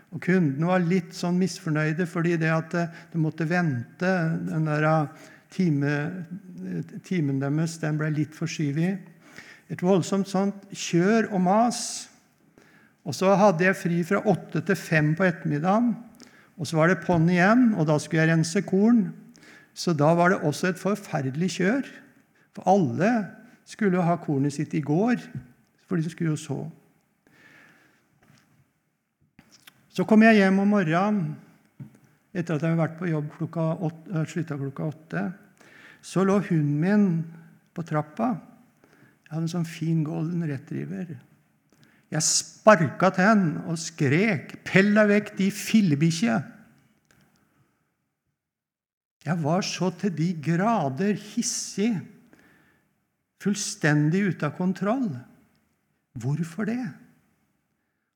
Og 0.09 0.23
kundene 0.25 0.71
var 0.71 0.81
litt 0.81 1.13
sånn 1.13 1.37
misfornøyde 1.37 2.07
fordi 2.09 2.39
det 2.41 2.49
at 2.49 2.77
du 3.13 3.19
måtte 3.21 3.45
vente 3.49 4.13
den 4.49 4.65
der 4.65 4.89
time, 5.53 5.93
timen 7.05 7.43
deres 7.43 7.77
den 7.83 8.01
ble 8.01 8.09
litt 8.17 8.37
forskyvet. 8.37 9.05
Et 9.69 9.85
voldsomt 9.85 10.31
sånt 10.31 10.65
kjør 10.73 11.29
og 11.35 11.43
mas. 11.45 11.81
Og 13.05 13.17
så 13.17 13.35
hadde 13.37 13.67
jeg 13.67 13.77
fri 13.77 14.01
fra 14.09 14.25
åtte 14.29 14.65
til 14.65 14.81
fem 14.81 15.13
på 15.17 15.29
ettermiddagen. 15.29 15.93
Og 16.59 16.67
så 16.67 16.81
var 16.81 16.91
det 16.91 17.03
på'n 17.05 17.29
igjen, 17.31 17.69
og 17.79 17.87
da 17.87 17.99
skulle 18.01 18.25
jeg 18.25 18.33
rense 18.33 18.65
korn. 18.67 19.11
Så 19.77 19.93
da 19.95 20.11
var 20.17 20.33
det 20.33 20.41
også 20.49 20.73
et 20.73 20.81
forferdelig 20.81 21.53
kjør. 21.61 21.85
For 22.57 22.67
alle 22.73 23.13
skulle 23.69 24.03
ha 24.05 24.17
kornet 24.21 24.55
sitt 24.55 24.73
i 24.75 24.85
går, 24.85 25.21
for 25.89 26.01
de 26.01 26.09
skulle 26.09 26.33
jo 26.33 26.41
så. 26.41 26.59
Så 29.93 30.07
kom 30.09 30.23
jeg 30.25 30.39
hjem 30.39 30.61
om 30.63 30.73
morgenen 30.73 31.37
etter 32.33 32.55
at 32.55 32.63
jeg 32.63 32.71
hadde 32.71 32.81
vært 32.81 32.99
på 33.01 33.09
jobb 33.11 33.31
klokka 33.35 33.65
åtte, 33.89 34.21
eh, 34.23 34.59
klokka 34.61 34.89
åtte. 34.93 35.23
Så 36.01 36.25
lå 36.25 36.39
hunden 36.39 36.77
min 36.81 37.07
på 37.75 37.83
trappa. 37.83 38.37
Jeg 39.27 39.33
hadde 39.33 39.49
en 39.49 39.57
sånn 39.57 39.67
fin 39.69 40.05
golden 40.07 40.45
retriever. 40.47 41.17
Jeg 42.09 42.25
sparka 42.25 43.11
til 43.13 43.25
den 43.25 43.57
og 43.67 43.77
skrek 43.77 44.65
'Pell 44.65 44.95
deg 44.95 45.09
vekk, 45.09 45.37
de 45.37 45.51
fillebikkje!' 45.51 46.45
Jeg 49.27 49.43
var 49.43 49.61
så 49.61 49.91
til 49.99 50.15
de 50.17 50.33
grader 50.41 51.13
hissig 51.13 52.01
fullstendig 53.43 54.25
ute 54.33 54.49
av 54.49 54.57
kontroll. 54.59 55.11
Hvorfor 56.19 56.67
det? 56.69 56.83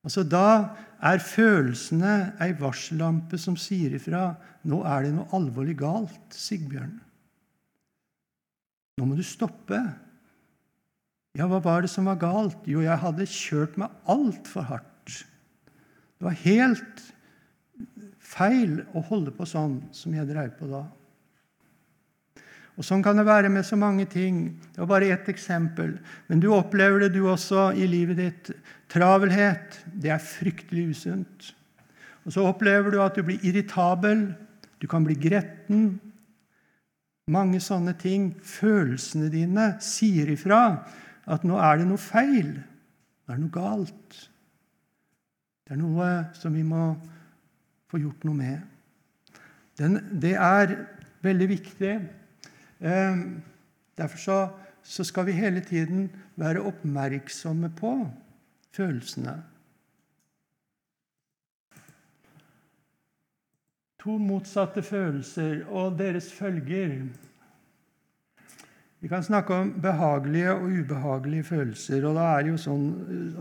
Altså, 0.03 0.25
Da 0.27 0.75
er 1.03 1.23
følelsene 1.23 2.35
ei 2.43 2.53
varsellampe 2.59 3.39
som 3.39 3.57
sier 3.59 3.95
ifra 3.95 4.37
nå 4.67 4.83
er 4.87 5.07
det 5.07 5.15
noe 5.17 5.31
alvorlig 5.35 5.77
galt, 5.81 6.35
Sigbjørn. 6.35 6.95
Nå 8.99 9.07
må 9.09 9.17
du 9.19 9.25
stoppe. 9.27 9.79
Ja, 11.39 11.49
hva 11.49 11.63
var 11.65 11.83
det 11.83 11.91
som 11.91 12.07
var 12.11 12.21
galt? 12.21 12.67
Jo, 12.69 12.83
jeg 12.85 12.99
hadde 13.03 13.27
kjørt 13.31 13.79
meg 13.81 13.95
altfor 14.11 14.67
hardt. 14.69 15.23
Det 16.19 16.27
var 16.29 16.39
helt 16.45 17.07
feil 18.23 18.83
å 18.95 19.03
holde 19.09 19.33
på 19.35 19.47
sånn 19.49 19.81
som 19.97 20.15
jeg 20.15 20.29
drev 20.29 20.53
på 20.59 20.69
da. 20.71 20.85
Og 22.81 22.87
Sånn 22.87 23.03
kan 23.05 23.19
det 23.19 23.27
være 23.29 23.51
med 23.53 23.67
så 23.69 23.77
mange 23.77 24.07
ting. 24.09 24.45
Det 24.73 24.81
var 24.81 24.95
bare 24.95 25.11
ett 25.13 25.29
eksempel. 25.29 25.99
Men 26.29 26.41
du 26.41 26.49
opplever 26.55 27.05
det, 27.05 27.13
du 27.13 27.27
også, 27.29 27.71
i 27.77 27.89
livet 27.89 28.21
ditt. 28.21 28.53
Travelhet, 28.93 29.83
det 29.93 30.13
er 30.15 30.23
fryktelig 30.25 30.87
usunt. 30.97 31.51
Og 32.25 32.33
så 32.33 32.47
opplever 32.49 32.95
du 32.95 33.01
at 33.03 33.19
du 33.19 33.25
blir 33.27 33.43
irritabel, 33.45 34.31
du 34.81 34.89
kan 34.89 35.05
bli 35.05 35.19
gretten. 35.21 36.01
Mange 37.31 37.61
sånne 37.63 37.95
ting. 38.01 38.33
Følelsene 38.41 39.29
dine 39.33 39.75
sier 39.85 40.33
ifra 40.33 40.63
at 41.31 41.45
nå 41.47 41.61
er 41.61 41.83
det 41.83 41.89
noe 41.91 42.01
feil. 42.01 42.55
Nå 42.57 43.35
er 43.35 43.37
det 43.37 43.45
noe 43.45 43.55
galt. 43.55 44.19
Det 45.63 45.77
er 45.77 45.83
noe 45.83 46.09
som 46.41 46.57
vi 46.57 46.65
må 46.67 46.89
få 47.93 48.01
gjort 48.01 48.25
noe 48.27 48.39
med. 48.39 48.65
Den, 49.79 50.01
det 50.21 50.35
er 50.41 50.75
veldig 51.23 51.49
viktig 51.53 51.95
derfor 52.83 54.19
så, 54.19 54.39
så 54.83 55.05
skal 55.07 55.27
vi 55.29 55.39
hele 55.39 55.61
tiden 55.61 56.11
være 56.37 56.65
oppmerksomme 56.67 57.71
på 57.79 57.95
følelsene. 58.75 59.37
To 64.03 64.17
motsatte 64.19 64.83
følelser 64.83 65.61
og 65.71 65.99
deres 65.99 66.33
følger. 66.35 66.97
Vi 69.03 69.11
kan 69.11 69.23
snakke 69.23 69.55
om 69.55 69.71
behagelige 69.83 70.53
og 70.55 70.63
ubehagelige 70.63 71.45
følelser. 71.45 72.05
Og 72.07 72.17
da 72.19 72.27
er 72.33 72.43
det 72.43 72.53
jo 72.53 72.59
sånn 72.65 72.89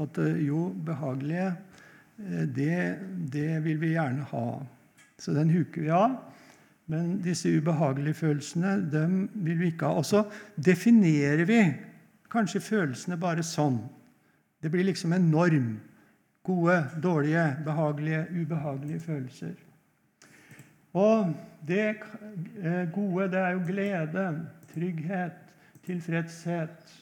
at 0.02 0.20
jo, 0.42 0.68
behagelige, 0.86 1.48
eh, 2.22 2.46
det, 2.46 2.78
det 3.34 3.64
vil 3.66 3.82
vi 3.82 3.96
gjerne 3.96 4.26
ha. 4.32 4.46
Så 5.22 5.34
den 5.38 5.54
huker 5.54 5.86
vi 5.86 5.92
av. 5.94 6.18
Men 6.88 7.22
disse 7.24 7.52
ubehagelige 7.58 8.14
følelsene 8.14 8.76
dem 8.92 9.30
vil 9.34 9.60
vi 9.60 9.72
ikke 9.72 9.86
ha. 9.86 10.02
Og 10.02 10.06
så 10.06 10.24
definerer 10.58 11.46
vi 11.46 11.62
kanskje 12.32 12.64
følelsene 12.64 13.20
bare 13.20 13.44
sånn. 13.46 13.80
Det 14.62 14.72
blir 14.72 14.88
liksom 14.88 15.14
en 15.14 15.30
norm. 15.32 15.72
Gode, 16.44 16.78
dårlige, 17.04 17.44
behagelige, 17.66 18.26
ubehagelige 18.34 19.00
følelser. 19.00 19.54
Og 20.94 21.36
det 21.68 21.86
eh, 22.64 22.88
gode, 22.94 23.30
det 23.32 23.40
er 23.40 23.52
jo 23.56 23.62
glede, 23.68 24.26
trygghet, 24.74 25.54
tilfredshet. 25.86 26.96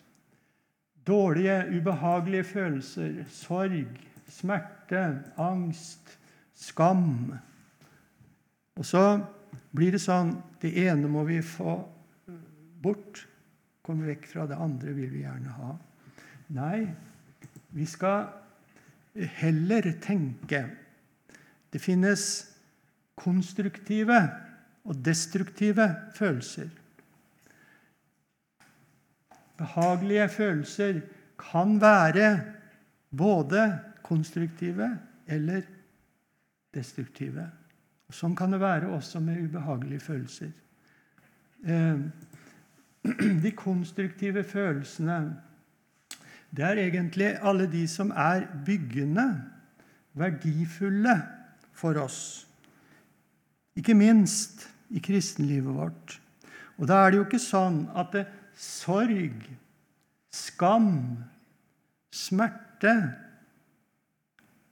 Dårlige, 1.08 1.64
ubehagelige 1.80 2.44
følelser, 2.44 3.24
sorg, 3.32 3.88
smerte, 4.30 5.24
angst, 5.38 6.20
skam. 6.56 7.34
Og 8.76 8.86
så 8.86 9.04
blir 9.76 9.94
det 9.94 10.02
sånn 10.02 10.34
det 10.62 10.72
ene 10.86 11.10
må 11.12 11.24
vi 11.28 11.40
få 11.46 11.78
bort, 12.82 13.26
komme 13.86 14.08
vekk 14.10 14.28
fra 14.32 14.46
det 14.50 14.58
andre 14.60 14.94
vil 14.96 15.12
vi 15.14 15.24
gjerne 15.24 15.54
ha. 15.58 15.74
Nei, 16.56 16.88
vi 17.76 17.86
skal 17.86 18.30
heller 19.40 19.86
tenke 20.02 20.62
Det 21.70 21.78
finnes 21.82 22.22
konstruktive 23.20 24.18
og 24.90 25.02
destruktive 25.06 25.86
følelser. 26.18 26.70
Behagelige 29.60 30.30
følelser 30.34 31.02
kan 31.38 31.76
være 31.82 32.32
både 33.14 33.68
konstruktive 34.02 34.90
eller 35.28 35.62
destruktive. 36.74 37.46
Sånn 38.10 38.36
kan 38.38 38.54
det 38.54 38.62
være 38.62 38.90
også 38.96 39.22
med 39.22 39.44
ubehagelige 39.46 40.02
følelser. 40.02 40.52
Eh, 41.64 42.00
de 43.44 43.52
konstruktive 43.56 44.44
følelsene 44.44 45.20
det 46.50 46.66
er 46.66 46.82
egentlig 46.82 47.36
alle 47.46 47.68
de 47.70 47.84
som 47.88 48.10
er 48.10 48.48
byggende, 48.66 49.28
verdifulle 50.18 51.14
for 51.78 52.00
oss. 52.02 52.48
Ikke 53.78 53.94
minst 53.94 54.66
i 54.90 55.00
kristenlivet 55.00 55.76
vårt. 55.76 56.18
Og 56.82 56.88
da 56.90 57.04
er 57.04 57.12
det 57.12 57.20
jo 57.20 57.28
ikke 57.28 57.42
sånn 57.44 57.84
at 57.94 58.16
det, 58.16 58.26
sorg, 58.60 59.46
skam, 60.34 60.90
smerte 62.12 62.96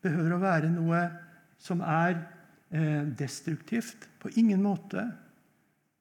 behøver 0.03 0.33
å 0.33 0.41
være 0.41 0.71
noe 0.73 1.03
som 1.61 1.83
er 1.85 2.17
destruktivt. 3.17 4.07
På 4.19 4.29
ingen 4.35 4.61
måte. 4.63 5.05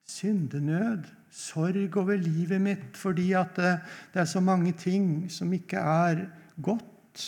Syndenød, 0.06 1.06
sorg 1.30 1.96
over 1.98 2.16
livet 2.16 2.62
mitt 2.62 2.96
fordi 2.96 3.32
at 3.36 3.56
det, 3.58 3.72
det 4.14 4.22
er 4.22 4.28
så 4.30 4.40
mange 4.40 4.72
ting 4.78 5.26
som 5.30 5.52
ikke 5.52 5.82
er 5.82 6.22
godt, 6.62 7.24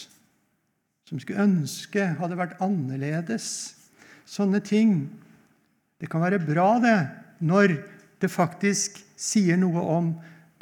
som 1.08 1.20
skulle 1.20 1.42
ønske 1.42 2.06
hadde 2.20 2.38
vært 2.38 2.58
annerledes. 2.64 3.48
Sånne 4.28 4.60
ting. 4.64 5.08
Det 5.98 6.10
kan 6.10 6.22
være 6.22 6.38
bra, 6.38 6.76
det, 6.82 6.98
når 7.40 7.74
det 8.20 8.30
faktisk 8.30 9.00
sier 9.18 9.58
noe 9.58 9.82
om 9.82 10.12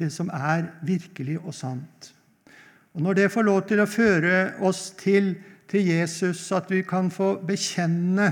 det 0.01 0.09
som 0.13 0.31
er 0.33 0.71
virkelig 0.87 1.39
og 1.43 1.55
sant. 1.57 2.13
Og 2.97 3.03
Når 3.03 3.15
det 3.15 3.33
får 3.33 3.45
lov 3.45 3.61
til 3.69 3.83
å 3.83 3.89
føre 3.91 4.37
oss 4.65 4.91
til, 4.97 5.35
til 5.69 5.89
Jesus, 5.91 6.47
at 6.53 6.71
vi 6.73 6.81
kan 6.87 7.11
få 7.13 7.35
bekjenne, 7.45 8.31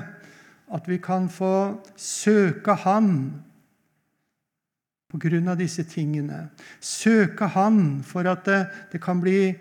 at 0.72 0.88
vi 0.88 0.98
kan 1.02 1.28
få 1.28 1.80
søke 1.96 2.74
Han 2.84 3.10
på 5.12 5.20
grunn 5.22 5.48
av 5.52 5.60
disse 5.60 5.84
tingene, 5.86 6.48
søke 6.80 7.46
Han 7.54 8.02
for 8.06 8.26
at 8.26 8.46
det, 8.48 8.60
det 8.92 9.00
kan 9.02 9.20
bli 9.22 9.52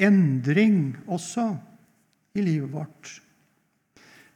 endring 0.00 0.94
også 1.06 1.50
i 2.34 2.44
livet 2.44 2.72
vårt, 2.72 3.10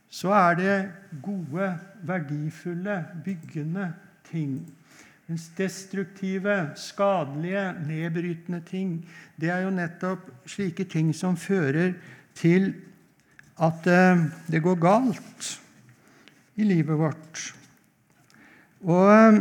så 0.08 0.32
er 0.32 0.58
det 0.58 0.76
gode, 1.22 1.70
verdifulle, 2.08 3.04
byggende 3.24 3.90
ting. 4.30 4.60
Mens 5.28 5.50
destruktive, 5.58 6.70
skadelige, 6.80 7.64
nedbrytende 7.84 8.62
ting, 8.64 8.94
det 9.36 9.50
er 9.52 9.66
jo 9.66 9.72
nettopp 9.76 10.30
slike 10.48 10.86
ting 10.88 11.10
som 11.16 11.36
fører 11.36 11.92
til 12.38 12.70
at 13.60 13.88
eh, 13.90 14.22
det 14.48 14.62
går 14.64 14.78
galt 14.80 15.50
i 16.58 16.66
livet 16.66 16.98
vårt. 16.98 17.42
Og 18.82 19.38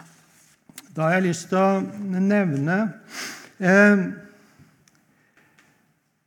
da 0.94 1.06
har 1.06 1.16
jeg 1.16 1.28
lyst 1.28 1.48
til 1.50 1.60
å 1.62 2.18
nevne 2.22 2.78
eh, 3.62 4.02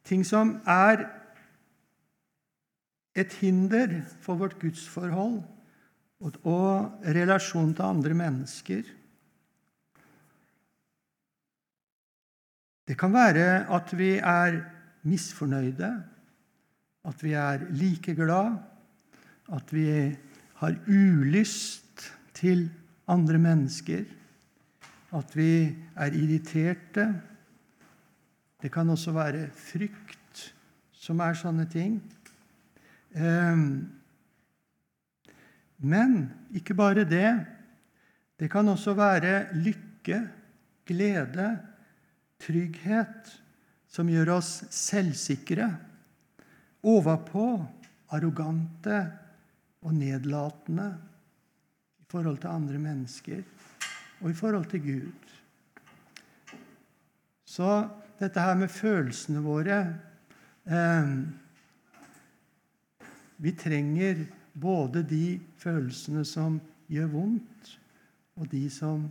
ting 0.08 0.24
som 0.28 0.58
er 0.70 1.06
et 3.14 3.36
hinder 3.44 4.00
for 4.24 4.40
vårt 4.40 4.58
gudsforhold 4.62 5.42
og 6.24 7.08
relasjon 7.14 7.74
til 7.76 7.86
andre 7.86 8.16
mennesker. 8.18 8.84
Det 12.88 12.96
kan 13.00 13.14
være 13.16 13.66
at 13.72 13.92
vi 13.96 14.16
er 14.18 14.62
misfornøyde, 15.08 15.92
at 17.04 17.24
vi 17.24 17.36
er 17.36 17.68
likeglad, 17.76 18.56
at 19.51 19.73
vi 19.73 19.88
har 20.62 20.75
ulyst 20.88 22.08
til 22.34 22.69
andre 23.08 23.39
mennesker, 23.41 24.06
at 25.13 25.36
vi 25.36 25.75
er 25.95 26.15
irriterte. 26.15 27.08
Det 28.62 28.71
kan 28.71 28.89
også 28.89 29.12
være 29.12 29.49
frykt 29.51 30.45
som 30.95 31.19
er 31.19 31.36
sånne 31.36 31.67
ting. 31.69 31.99
Um, 33.13 33.91
men 35.84 36.15
ikke 36.56 36.73
bare 36.73 37.03
det. 37.06 37.34
Det 38.39 38.49
kan 38.51 38.71
også 38.71 38.95
være 38.97 39.51
lykke, 39.60 40.21
glede, 40.88 41.49
trygghet 42.43 43.29
som 43.88 44.10
gjør 44.10 44.34
oss 44.39 44.63
selvsikre, 44.73 45.69
overpå, 46.84 47.45
arrogante 48.12 48.97
og 49.84 49.93
nedlatende 49.96 50.88
i 52.00 52.06
forhold 52.12 52.39
til 52.41 52.54
andre 52.54 52.80
mennesker 52.80 53.41
og 54.22 54.30
i 54.30 54.38
forhold 54.38 54.65
til 54.72 54.82
Gud. 54.82 55.32
Så 57.46 57.88
dette 58.19 58.39
her 58.39 58.56
med 58.58 58.72
følelsene 58.72 59.43
våre 59.43 59.80
eh, 60.65 61.15
Vi 63.43 63.52
trenger 63.60 64.24
både 64.54 65.04
de 65.04 65.39
følelsene 65.60 66.24
som 66.26 66.62
gjør 66.88 67.10
vondt, 67.12 67.74
og 68.39 68.48
de 68.52 68.69
som 68.72 69.08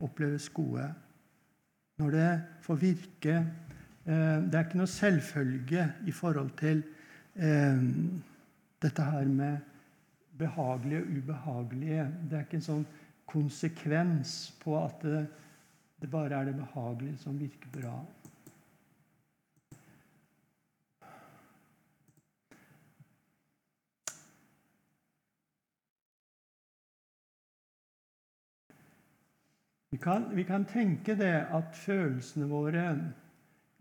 oppleves 0.00 0.48
gode. 0.48 0.86
Når 2.00 2.10
det 2.10 2.30
får 2.64 2.80
virke 2.80 3.34
eh, 3.36 4.38
Det 4.46 4.54
er 4.54 4.64
ikke 4.64 4.80
noe 4.80 4.90
selvfølge 4.90 5.84
i 6.06 6.14
forhold 6.16 6.50
til 6.58 6.82
eh, 7.36 7.82
dette 8.80 9.10
her 9.12 9.28
med 9.28 9.58
behagelige 10.40 11.02
og 11.04 11.12
ubehagelige. 11.18 12.06
Det 12.30 12.38
er 12.38 12.46
ikke 12.46 12.58
en 12.60 12.68
sånn 12.70 12.86
konsekvens 13.30 14.38
på 14.62 14.74
at 14.80 15.04
det, 15.04 15.26
det 16.02 16.10
bare 16.10 16.40
er 16.40 16.50
det 16.50 16.56
behagelige 16.58 17.20
som 17.22 17.38
virker 17.38 17.70
bra. 17.74 17.98
Vi 29.90 29.98
kan, 29.98 30.28
vi 30.36 30.42
kan, 30.46 30.64
tenke 30.64 31.16
det 31.18 31.32
at 31.50 31.74
følelsene 31.74 32.46
våre 32.46 32.84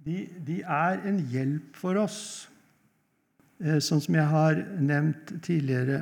de, 0.06 0.24
de 0.48 0.62
er 0.62 1.04
en 1.06 1.20
hjelp 1.30 1.76
for 1.78 2.00
oss. 2.02 2.50
Eh, 3.62 3.78
sånn 3.84 4.02
som 4.02 4.18
jeg 4.18 4.26
har 4.32 4.58
nevnt 4.82 5.36
tidligere. 5.46 6.00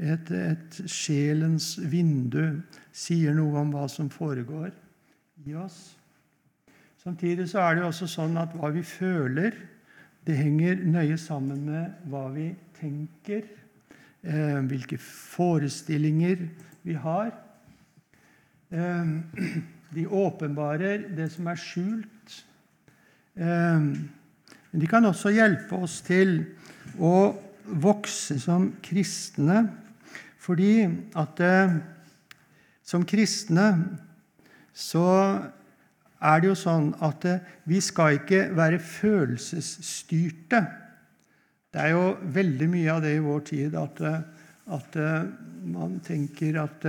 Et, 0.00 0.30
et 0.32 0.76
sjelens 0.88 1.74
vindu 1.92 2.62
sier 2.96 3.34
noe 3.36 3.60
om 3.60 3.72
hva 3.74 3.84
som 3.92 4.08
foregår 4.12 4.70
i 5.44 5.56
oss. 5.60 5.90
Samtidig 7.00 7.48
så 7.48 7.62
er 7.64 7.76
det 7.76 7.84
jo 7.84 7.90
også 7.90 8.08
sånn 8.12 8.36
at 8.40 8.52
hva 8.56 8.70
vi 8.74 8.82
føler, 8.84 9.54
det 10.28 10.36
henger 10.36 10.82
nøye 10.84 11.16
sammen 11.20 11.62
med 11.68 12.08
hva 12.12 12.26
vi 12.34 12.50
tenker, 12.76 13.46
eh, 14.20 14.58
hvilke 14.68 14.98
forestillinger 15.00 16.44
vi 16.84 16.96
har. 17.00 17.32
Eh, 18.70 19.12
de 19.96 20.06
åpenbarer 20.06 21.08
det 21.16 21.30
som 21.32 21.48
er 21.48 21.60
skjult. 21.60 22.36
Eh, 23.36 23.86
men 24.70 24.82
de 24.84 24.90
kan 24.90 25.08
også 25.08 25.32
hjelpe 25.34 25.80
oss 25.80 25.98
til 26.06 26.42
å 27.00 27.32
vokse 27.80 28.36
som 28.42 28.70
kristne, 28.84 29.64
fordi 30.40 30.88
at 31.20 31.40
eh, 31.44 31.74
som 32.82 33.04
kristne 33.04 33.66
så 34.72 35.06
er 36.20 36.40
det 36.40 36.48
jo 36.48 36.56
sånn 36.58 36.92
at 37.04 37.26
eh, 37.28 37.42
vi 37.68 37.80
skal 37.84 38.20
ikke 38.20 38.46
være 38.56 38.80
følelsesstyrte. 38.80 40.62
Det 41.70 41.82
er 41.82 41.92
jo 41.92 42.16
veldig 42.34 42.68
mye 42.72 42.94
av 42.94 43.04
det 43.04 43.14
i 43.18 43.24
vår 43.24 43.44
tid 43.52 43.76
at, 43.78 44.00
eh, 44.00 44.22
at 44.70 44.96
man 45.66 45.98
tenker 46.04 46.56
at 46.62 46.84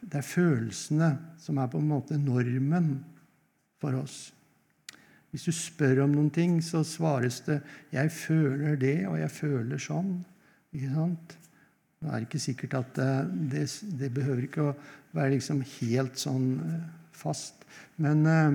det 0.00 0.18
er 0.18 0.26
følelsene 0.26 1.10
som 1.40 1.60
er 1.62 1.70
på 1.70 1.78
en 1.80 1.88
måte 1.88 2.18
normen 2.20 2.90
for 3.80 3.96
oss. 4.00 4.32
Hvis 5.30 5.46
du 5.46 5.54
spør 5.54 6.02
om 6.04 6.12
noen 6.16 6.32
ting, 6.34 6.58
så 6.60 6.82
svares 6.84 7.40
det 7.46 7.62
'Jeg 7.92 8.10
føler 8.10 8.76
det, 8.76 9.06
og 9.06 9.18
jeg 9.18 9.30
føler 9.30 9.78
sånn'. 9.78 10.24
Ikke 10.70 10.90
sant? 10.94 11.36
Det 12.00 12.08
er 12.08 12.24
ikke 12.24 12.40
sikkert 12.40 12.74
at 12.78 12.98
det, 13.50 13.66
det 14.00 14.08
behøver 14.14 14.46
ikke 14.46 14.68
å 14.70 14.76
være 15.16 15.34
liksom 15.34 15.60
helt 15.80 16.20
sånn 16.20 16.46
eh, 16.64 16.84
fast. 17.20 17.66
Men 18.00 18.22
uh, 18.24 18.54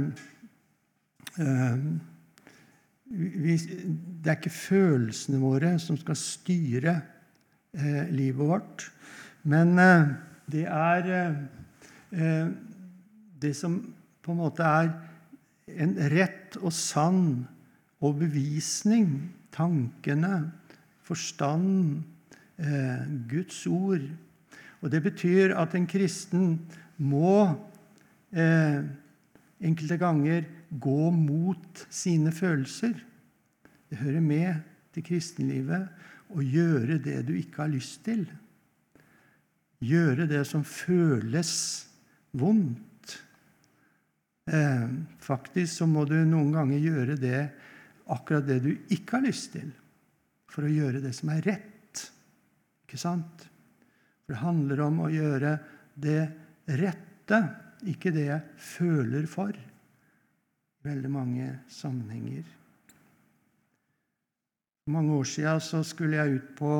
vi, 3.05 3.57
det 3.59 4.31
er 4.31 4.39
ikke 4.39 4.53
følelsene 4.55 5.41
våre 5.43 5.75
som 5.83 5.99
skal 6.01 6.17
styre 6.17 6.95
uh, 7.77 8.05
livet 8.09 8.41
vårt. 8.41 8.87
Men 9.45 9.77
det 10.49 10.63
er 10.65 11.03
det 12.09 13.51
som 13.53 13.75
på 14.25 14.33
en 14.33 14.39
måte 14.39 14.65
er 14.65 14.89
en 15.69 15.93
rett 16.09 16.57
og 16.63 16.73
sann 16.73 17.45
overbevisning, 18.01 19.11
tankene, 19.53 20.47
forstanden, 21.05 22.03
eh, 22.57 23.05
Guds 23.29 23.65
ord. 23.67 24.05
Og 24.81 24.91
Det 24.91 25.01
betyr 25.03 25.55
at 25.57 25.75
en 25.75 25.87
kristen 25.87 26.59
må 26.97 27.55
eh, 28.33 28.81
enkelte 29.61 29.97
ganger 29.97 30.45
gå 30.69 31.09
mot 31.11 31.85
sine 31.89 32.31
følelser. 32.31 32.93
Det 33.89 33.97
hører 33.97 34.21
med 34.21 34.55
til 34.93 35.03
kristenlivet. 35.03 35.87
å 36.35 36.41
gjøre 36.41 36.97
det 36.99 37.19
du 37.27 37.35
ikke 37.37 37.61
har 37.61 37.69
lyst 37.69 38.01
til. 38.03 38.25
Gjøre 39.85 40.25
det 40.27 40.41
som 40.49 40.63
føles 40.65 41.51
vondt. 42.35 43.13
Eh, 44.49 44.87
faktisk 45.21 45.79
så 45.79 45.87
må 45.89 46.03
du 46.09 46.17
noen 46.25 46.51
ganger 46.53 46.81
gjøre 46.81 47.15
det 47.21 47.43
akkurat 48.11 48.45
det 48.45 48.59
du 48.65 48.71
ikke 48.93 49.19
har 49.19 49.25
lyst 49.25 49.53
til, 49.53 49.69
for 50.55 50.63
å 50.63 50.71
gjøre 50.71 51.03
det 51.03 51.11
som 51.17 51.33
er 51.33 51.43
rett. 51.43 52.01
Ikke 52.87 52.99
sant? 53.01 53.43
For 54.23 54.33
det 54.33 54.41
handler 54.41 54.85
om 54.87 55.01
å 55.03 55.11
gjøre 55.11 55.57
det 55.99 56.21
rette, 56.79 57.41
ikke 57.85 58.13
det 58.15 58.29
jeg 58.29 58.61
føler 58.71 59.27
for. 59.29 59.51
Veldig 60.85 61.11
mange 61.11 61.49
sammenhenger. 61.69 62.45
For 64.85 64.95
mange 64.95 65.17
år 65.19 65.27
siden 65.27 65.85
skulle 65.85 66.21
jeg 66.21 66.39
ut 66.39 66.51
på 66.57 66.73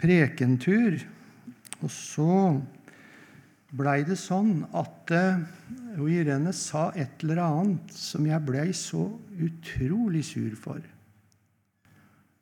prekentur. 0.00 0.98
Og 1.84 1.92
så 1.92 2.32
blei 3.74 4.00
det 4.06 4.16
sånn 4.20 4.64
at 4.76 5.12
uh, 5.14 5.44
Irene 6.08 6.54
sa 6.56 6.88
et 6.96 7.22
eller 7.24 7.42
annet 7.44 7.94
som 7.94 8.26
jeg 8.26 8.46
blei 8.46 8.68
så 8.76 9.06
utrolig 9.44 10.24
sur 10.28 10.52
for. 10.58 10.93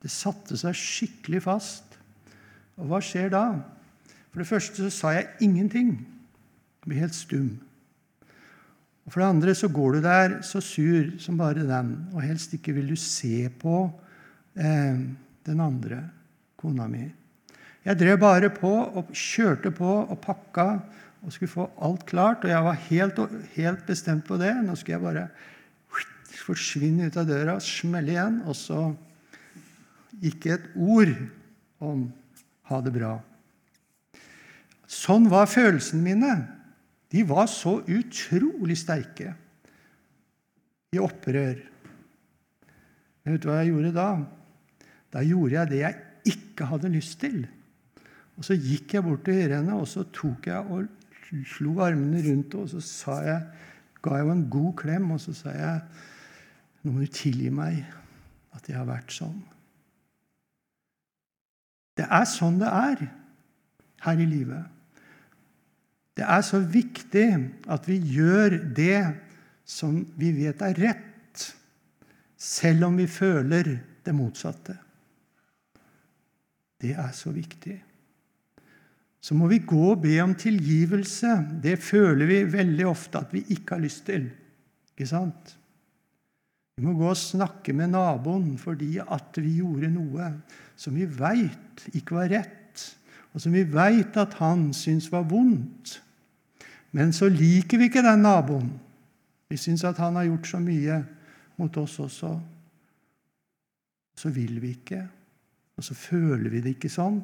Det 0.03 0.11
satte 0.11 0.57
seg 0.59 0.75
skikkelig 0.75 1.43
fast. 1.45 1.97
Og 2.79 2.89
hva 2.89 2.99
skjer 3.03 3.31
da? 3.31 3.45
For 4.33 4.41
det 4.41 4.49
første 4.49 4.83
så 4.83 4.91
sa 4.91 5.13
jeg 5.15 5.29
ingenting. 5.45 5.93
Jeg 6.83 6.89
ble 6.89 6.99
helt 6.99 7.15
stum. 7.15 7.51
Og 9.03 9.11
For 9.11 9.19
det 9.19 9.29
andre 9.29 9.55
så 9.55 9.69
går 9.71 9.97
du 9.97 10.03
der 10.03 10.37
så 10.47 10.61
sur 10.63 11.11
som 11.19 11.37
bare 11.39 11.65
den, 11.67 11.91
og 12.13 12.23
helst 12.23 12.53
ikke 12.55 12.75
vil 12.75 12.87
du 12.93 12.95
se 12.99 13.49
på 13.59 13.83
eh, 14.55 14.99
den 15.43 15.63
andre, 15.63 16.05
kona 16.59 16.87
mi. 16.87 17.03
Jeg 17.83 17.99
drev 17.99 18.19
bare 18.19 18.49
på 18.49 18.71
og 18.71 19.11
kjørte 19.11 19.73
på 19.75 19.91
og 20.07 20.19
pakka 20.23 20.67
og 21.23 21.33
skulle 21.35 21.51
få 21.51 21.65
alt 21.83 22.05
klart. 22.07 22.45
Og 22.45 22.51
jeg 22.51 22.63
var 22.63 22.85
helt, 22.87 23.19
helt 23.55 23.85
bestemt 23.87 24.23
på 24.27 24.37
det. 24.39 24.53
Nå 24.63 24.75
skulle 24.79 24.95
jeg 24.95 25.03
bare 25.03 25.27
forsvinne 26.43 27.07
ut 27.07 27.17
av 27.19 27.27
døra, 27.27 27.57
smelle 27.63 28.15
igjen, 28.15 28.39
og 28.47 28.55
så 28.57 28.85
ikke 30.21 30.57
et 30.57 30.67
ord 30.75 31.13
om 31.83 32.07
ha 32.69 32.79
det 32.83 32.93
bra. 32.95 33.15
Sånn 34.87 35.25
var 35.31 35.49
følelsene 35.49 36.03
mine. 36.05 36.33
De 37.13 37.23
var 37.27 37.47
så 37.51 37.79
utrolig 37.81 38.77
sterke 38.79 39.33
i 40.93 41.01
opprør. 41.01 41.59
Men 43.23 43.35
vet 43.35 43.43
du 43.43 43.49
hva 43.49 43.59
jeg 43.61 43.71
gjorde 43.71 43.93
da? 43.95 44.07
Da 45.13 45.21
gjorde 45.25 45.57
jeg 45.57 45.71
det 45.71 45.81
jeg 45.81 46.33
ikke 46.33 46.67
hadde 46.69 46.93
lyst 46.93 47.19
til. 47.21 47.43
Og 48.37 48.45
Så 48.45 48.57
gikk 48.57 48.95
jeg 48.95 49.05
bort 49.05 49.25
til 49.27 49.53
henne 49.53 49.77
og 49.77 49.87
så 49.89 50.05
tok 50.13 50.49
jeg 50.49 50.73
og 50.73 50.89
slo 51.49 51.77
armene 51.81 52.21
rundt 52.25 52.53
henne, 52.53 52.63
og 52.65 52.69
så 52.69 52.81
sa 52.83 53.19
jeg, 53.25 53.45
ga 54.03 54.17
jeg 54.17 54.27
henne 54.27 54.35
en 54.41 54.49
god 54.53 54.73
klem, 54.77 55.11
og 55.15 55.21
så 55.21 55.33
sa 55.37 55.53
jeg 55.53 55.81
nå 56.83 56.91
må 56.91 57.05
du 57.05 57.13
tilgi 57.15 57.49
meg 57.53 57.79
at 58.53 58.67
jeg 58.67 58.75
har 58.75 58.89
vært 58.89 59.13
sånn. 59.15 59.39
Det 61.97 62.05
er 62.09 62.25
sånn 62.29 62.59
det 62.61 62.69
er 62.69 63.03
her 64.03 64.19
i 64.19 64.27
livet. 64.27 64.65
Det 66.13 66.25
er 66.25 66.43
så 66.45 66.59
viktig 66.61 67.27
at 67.73 67.87
vi 67.89 67.97
gjør 68.15 68.59
det 68.75 69.01
som 69.65 69.95
vi 70.19 70.33
vet 70.35 70.61
er 70.65 70.77
rett, 70.77 71.47
selv 72.37 72.89
om 72.89 72.99
vi 72.99 73.07
føler 73.09 73.71
det 74.03 74.13
motsatte. 74.15 74.75
Det 76.83 76.93
er 76.99 77.11
så 77.15 77.31
viktig 77.33 77.79
så 79.23 79.35
må 79.39 79.47
vi 79.47 79.61
gå 79.63 79.79
og 79.93 80.01
be 80.03 80.17
om 80.19 80.33
tilgivelse. 80.35 81.37
Det 81.63 81.77
føler 81.79 82.27
vi 82.27 82.41
veldig 82.51 82.87
ofte 82.89 83.21
at 83.21 83.31
vi 83.31 83.45
ikke 83.55 83.77
har 83.77 83.83
lyst 83.85 84.03
til. 84.09 84.25
Ikke 84.91 85.07
sant? 85.07 85.53
Vi 86.75 86.83
må 86.83 86.95
gå 86.97 87.07
og 87.07 87.19
snakke 87.19 87.71
med 87.77 87.93
naboen 87.93 88.57
fordi 88.59 88.97
at 88.99 89.39
vi 89.39 89.61
gjorde 89.61 89.93
noe 89.93 90.27
som 90.83 90.95
vi 90.97 91.05
veit 91.07 91.85
ikke 91.95 92.17
var 92.17 92.31
rett, 92.33 92.81
og 93.31 93.41
som 93.41 93.53
vi 93.55 93.63
veit 93.63 94.17
at 94.19 94.35
han 94.41 94.67
syns 94.75 95.07
var 95.13 95.23
vondt. 95.29 95.97
Men 96.93 97.13
så 97.15 97.29
liker 97.31 97.79
vi 97.79 97.87
ikke 97.89 98.03
den 98.05 98.25
naboen. 98.25 98.67
Vi 99.49 99.57
syns 99.57 99.85
at 99.87 100.01
han 100.01 100.17
har 100.19 100.27
gjort 100.27 100.49
så 100.49 100.59
mye 100.61 100.99
mot 101.61 101.77
oss 101.81 101.95
også. 102.03 102.33
Så 104.19 104.29
vil 104.33 104.59
vi 104.61 104.75
ikke, 104.75 104.99
og 105.77 105.87
så 105.87 105.95
føler 105.97 106.51
vi 106.51 106.61
det 106.61 106.75
ikke 106.75 106.91
sånn. 106.91 107.17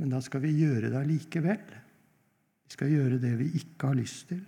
Men 0.00 0.12
da 0.12 0.20
skal 0.24 0.42
vi 0.44 0.52
gjøre 0.58 0.90
det 0.90 0.98
allikevel. 0.98 1.62
Vi 2.66 2.74
skal 2.74 2.92
gjøre 2.92 3.20
det 3.22 3.32
vi 3.38 3.48
ikke 3.62 3.92
har 3.92 3.96
lyst 3.96 4.28
til. 4.32 4.42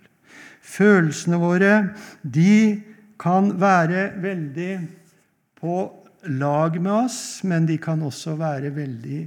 Følelsene 0.65 1.39
våre 1.39 1.73
de 2.21 2.81
kan 3.21 3.53
være 3.61 4.09
veldig 4.21 4.71
på 5.61 5.75
lag 6.27 6.77
med 6.81 6.91
oss, 6.91 7.43
men 7.43 7.67
de 7.67 7.77
kan 7.81 8.01
også 8.03 8.35
være 8.39 8.73
veldig 8.75 9.19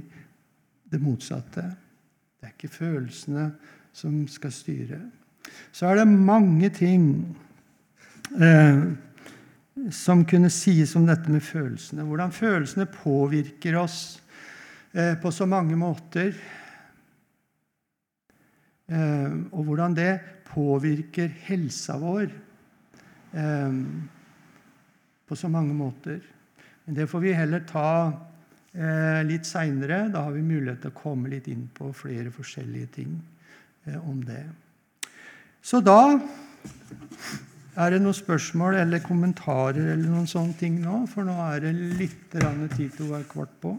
det 0.89 1.01
motsatte. 1.01 1.65
Det 2.39 2.47
er 2.47 2.55
ikke 2.55 2.71
følelsene 2.73 3.49
som 3.93 4.23
skal 4.31 4.53
styre. 4.53 4.99
Så 5.71 5.87
er 5.89 5.99
det 5.99 6.07
mange 6.07 6.69
ting 6.73 7.03
eh, 8.39 8.81
som 9.95 10.25
kunne 10.27 10.49
sies 10.53 10.95
om 10.99 11.05
dette 11.07 11.31
med 11.31 11.43
følelsene. 11.43 12.05
Hvordan 12.07 12.33
følelsene 12.35 12.89
påvirker 12.93 13.79
oss 13.79 14.19
Eh, 14.91 15.15
på 15.21 15.31
så 15.31 15.45
mange 15.45 15.75
måter. 15.77 16.33
Eh, 18.89 19.33
og 19.53 19.63
hvordan 19.63 19.93
det 19.93 20.13
påvirker 20.49 21.29
helsa 21.45 21.99
vår 22.01 22.31
eh, 23.37 23.75
på 25.29 25.37
så 25.37 25.47
mange 25.47 25.73
måter. 25.77 26.23
Men 26.89 26.95
det 26.97 27.05
får 27.05 27.21
vi 27.21 27.31
heller 27.37 27.61
ta 27.69 27.89
litt 29.29 29.45
seinere. 29.45 30.07
Da 30.09 30.23
har 30.25 30.33
vi 30.33 30.41
mulighet 30.41 30.79
til 30.81 30.89
å 30.89 30.97
komme 30.97 31.29
litt 31.29 31.45
inn 31.51 31.67
på 31.69 31.91
flere 31.93 32.31
forskjellige 32.33 32.89
ting 32.95 33.11
om 34.09 34.23
det. 34.25 34.41
Så 35.61 35.83
da 35.85 36.17
er 37.77 37.93
det 37.93 37.99
noen 38.01 38.17
spørsmål 38.17 38.79
eller 38.81 39.05
kommentarer 39.05 39.91
eller 39.93 40.09
noen 40.09 40.25
sånne 40.33 40.57
ting 40.57 40.81
nå? 40.81 41.03
For 41.13 41.29
nå 41.29 41.37
er 41.45 41.67
det 41.67 41.75
litt 42.01 42.25
tid 42.33 42.89
til 42.97 43.05
å 43.05 43.11
være 43.11 43.29
kvart 43.35 43.53
på. 43.61 43.75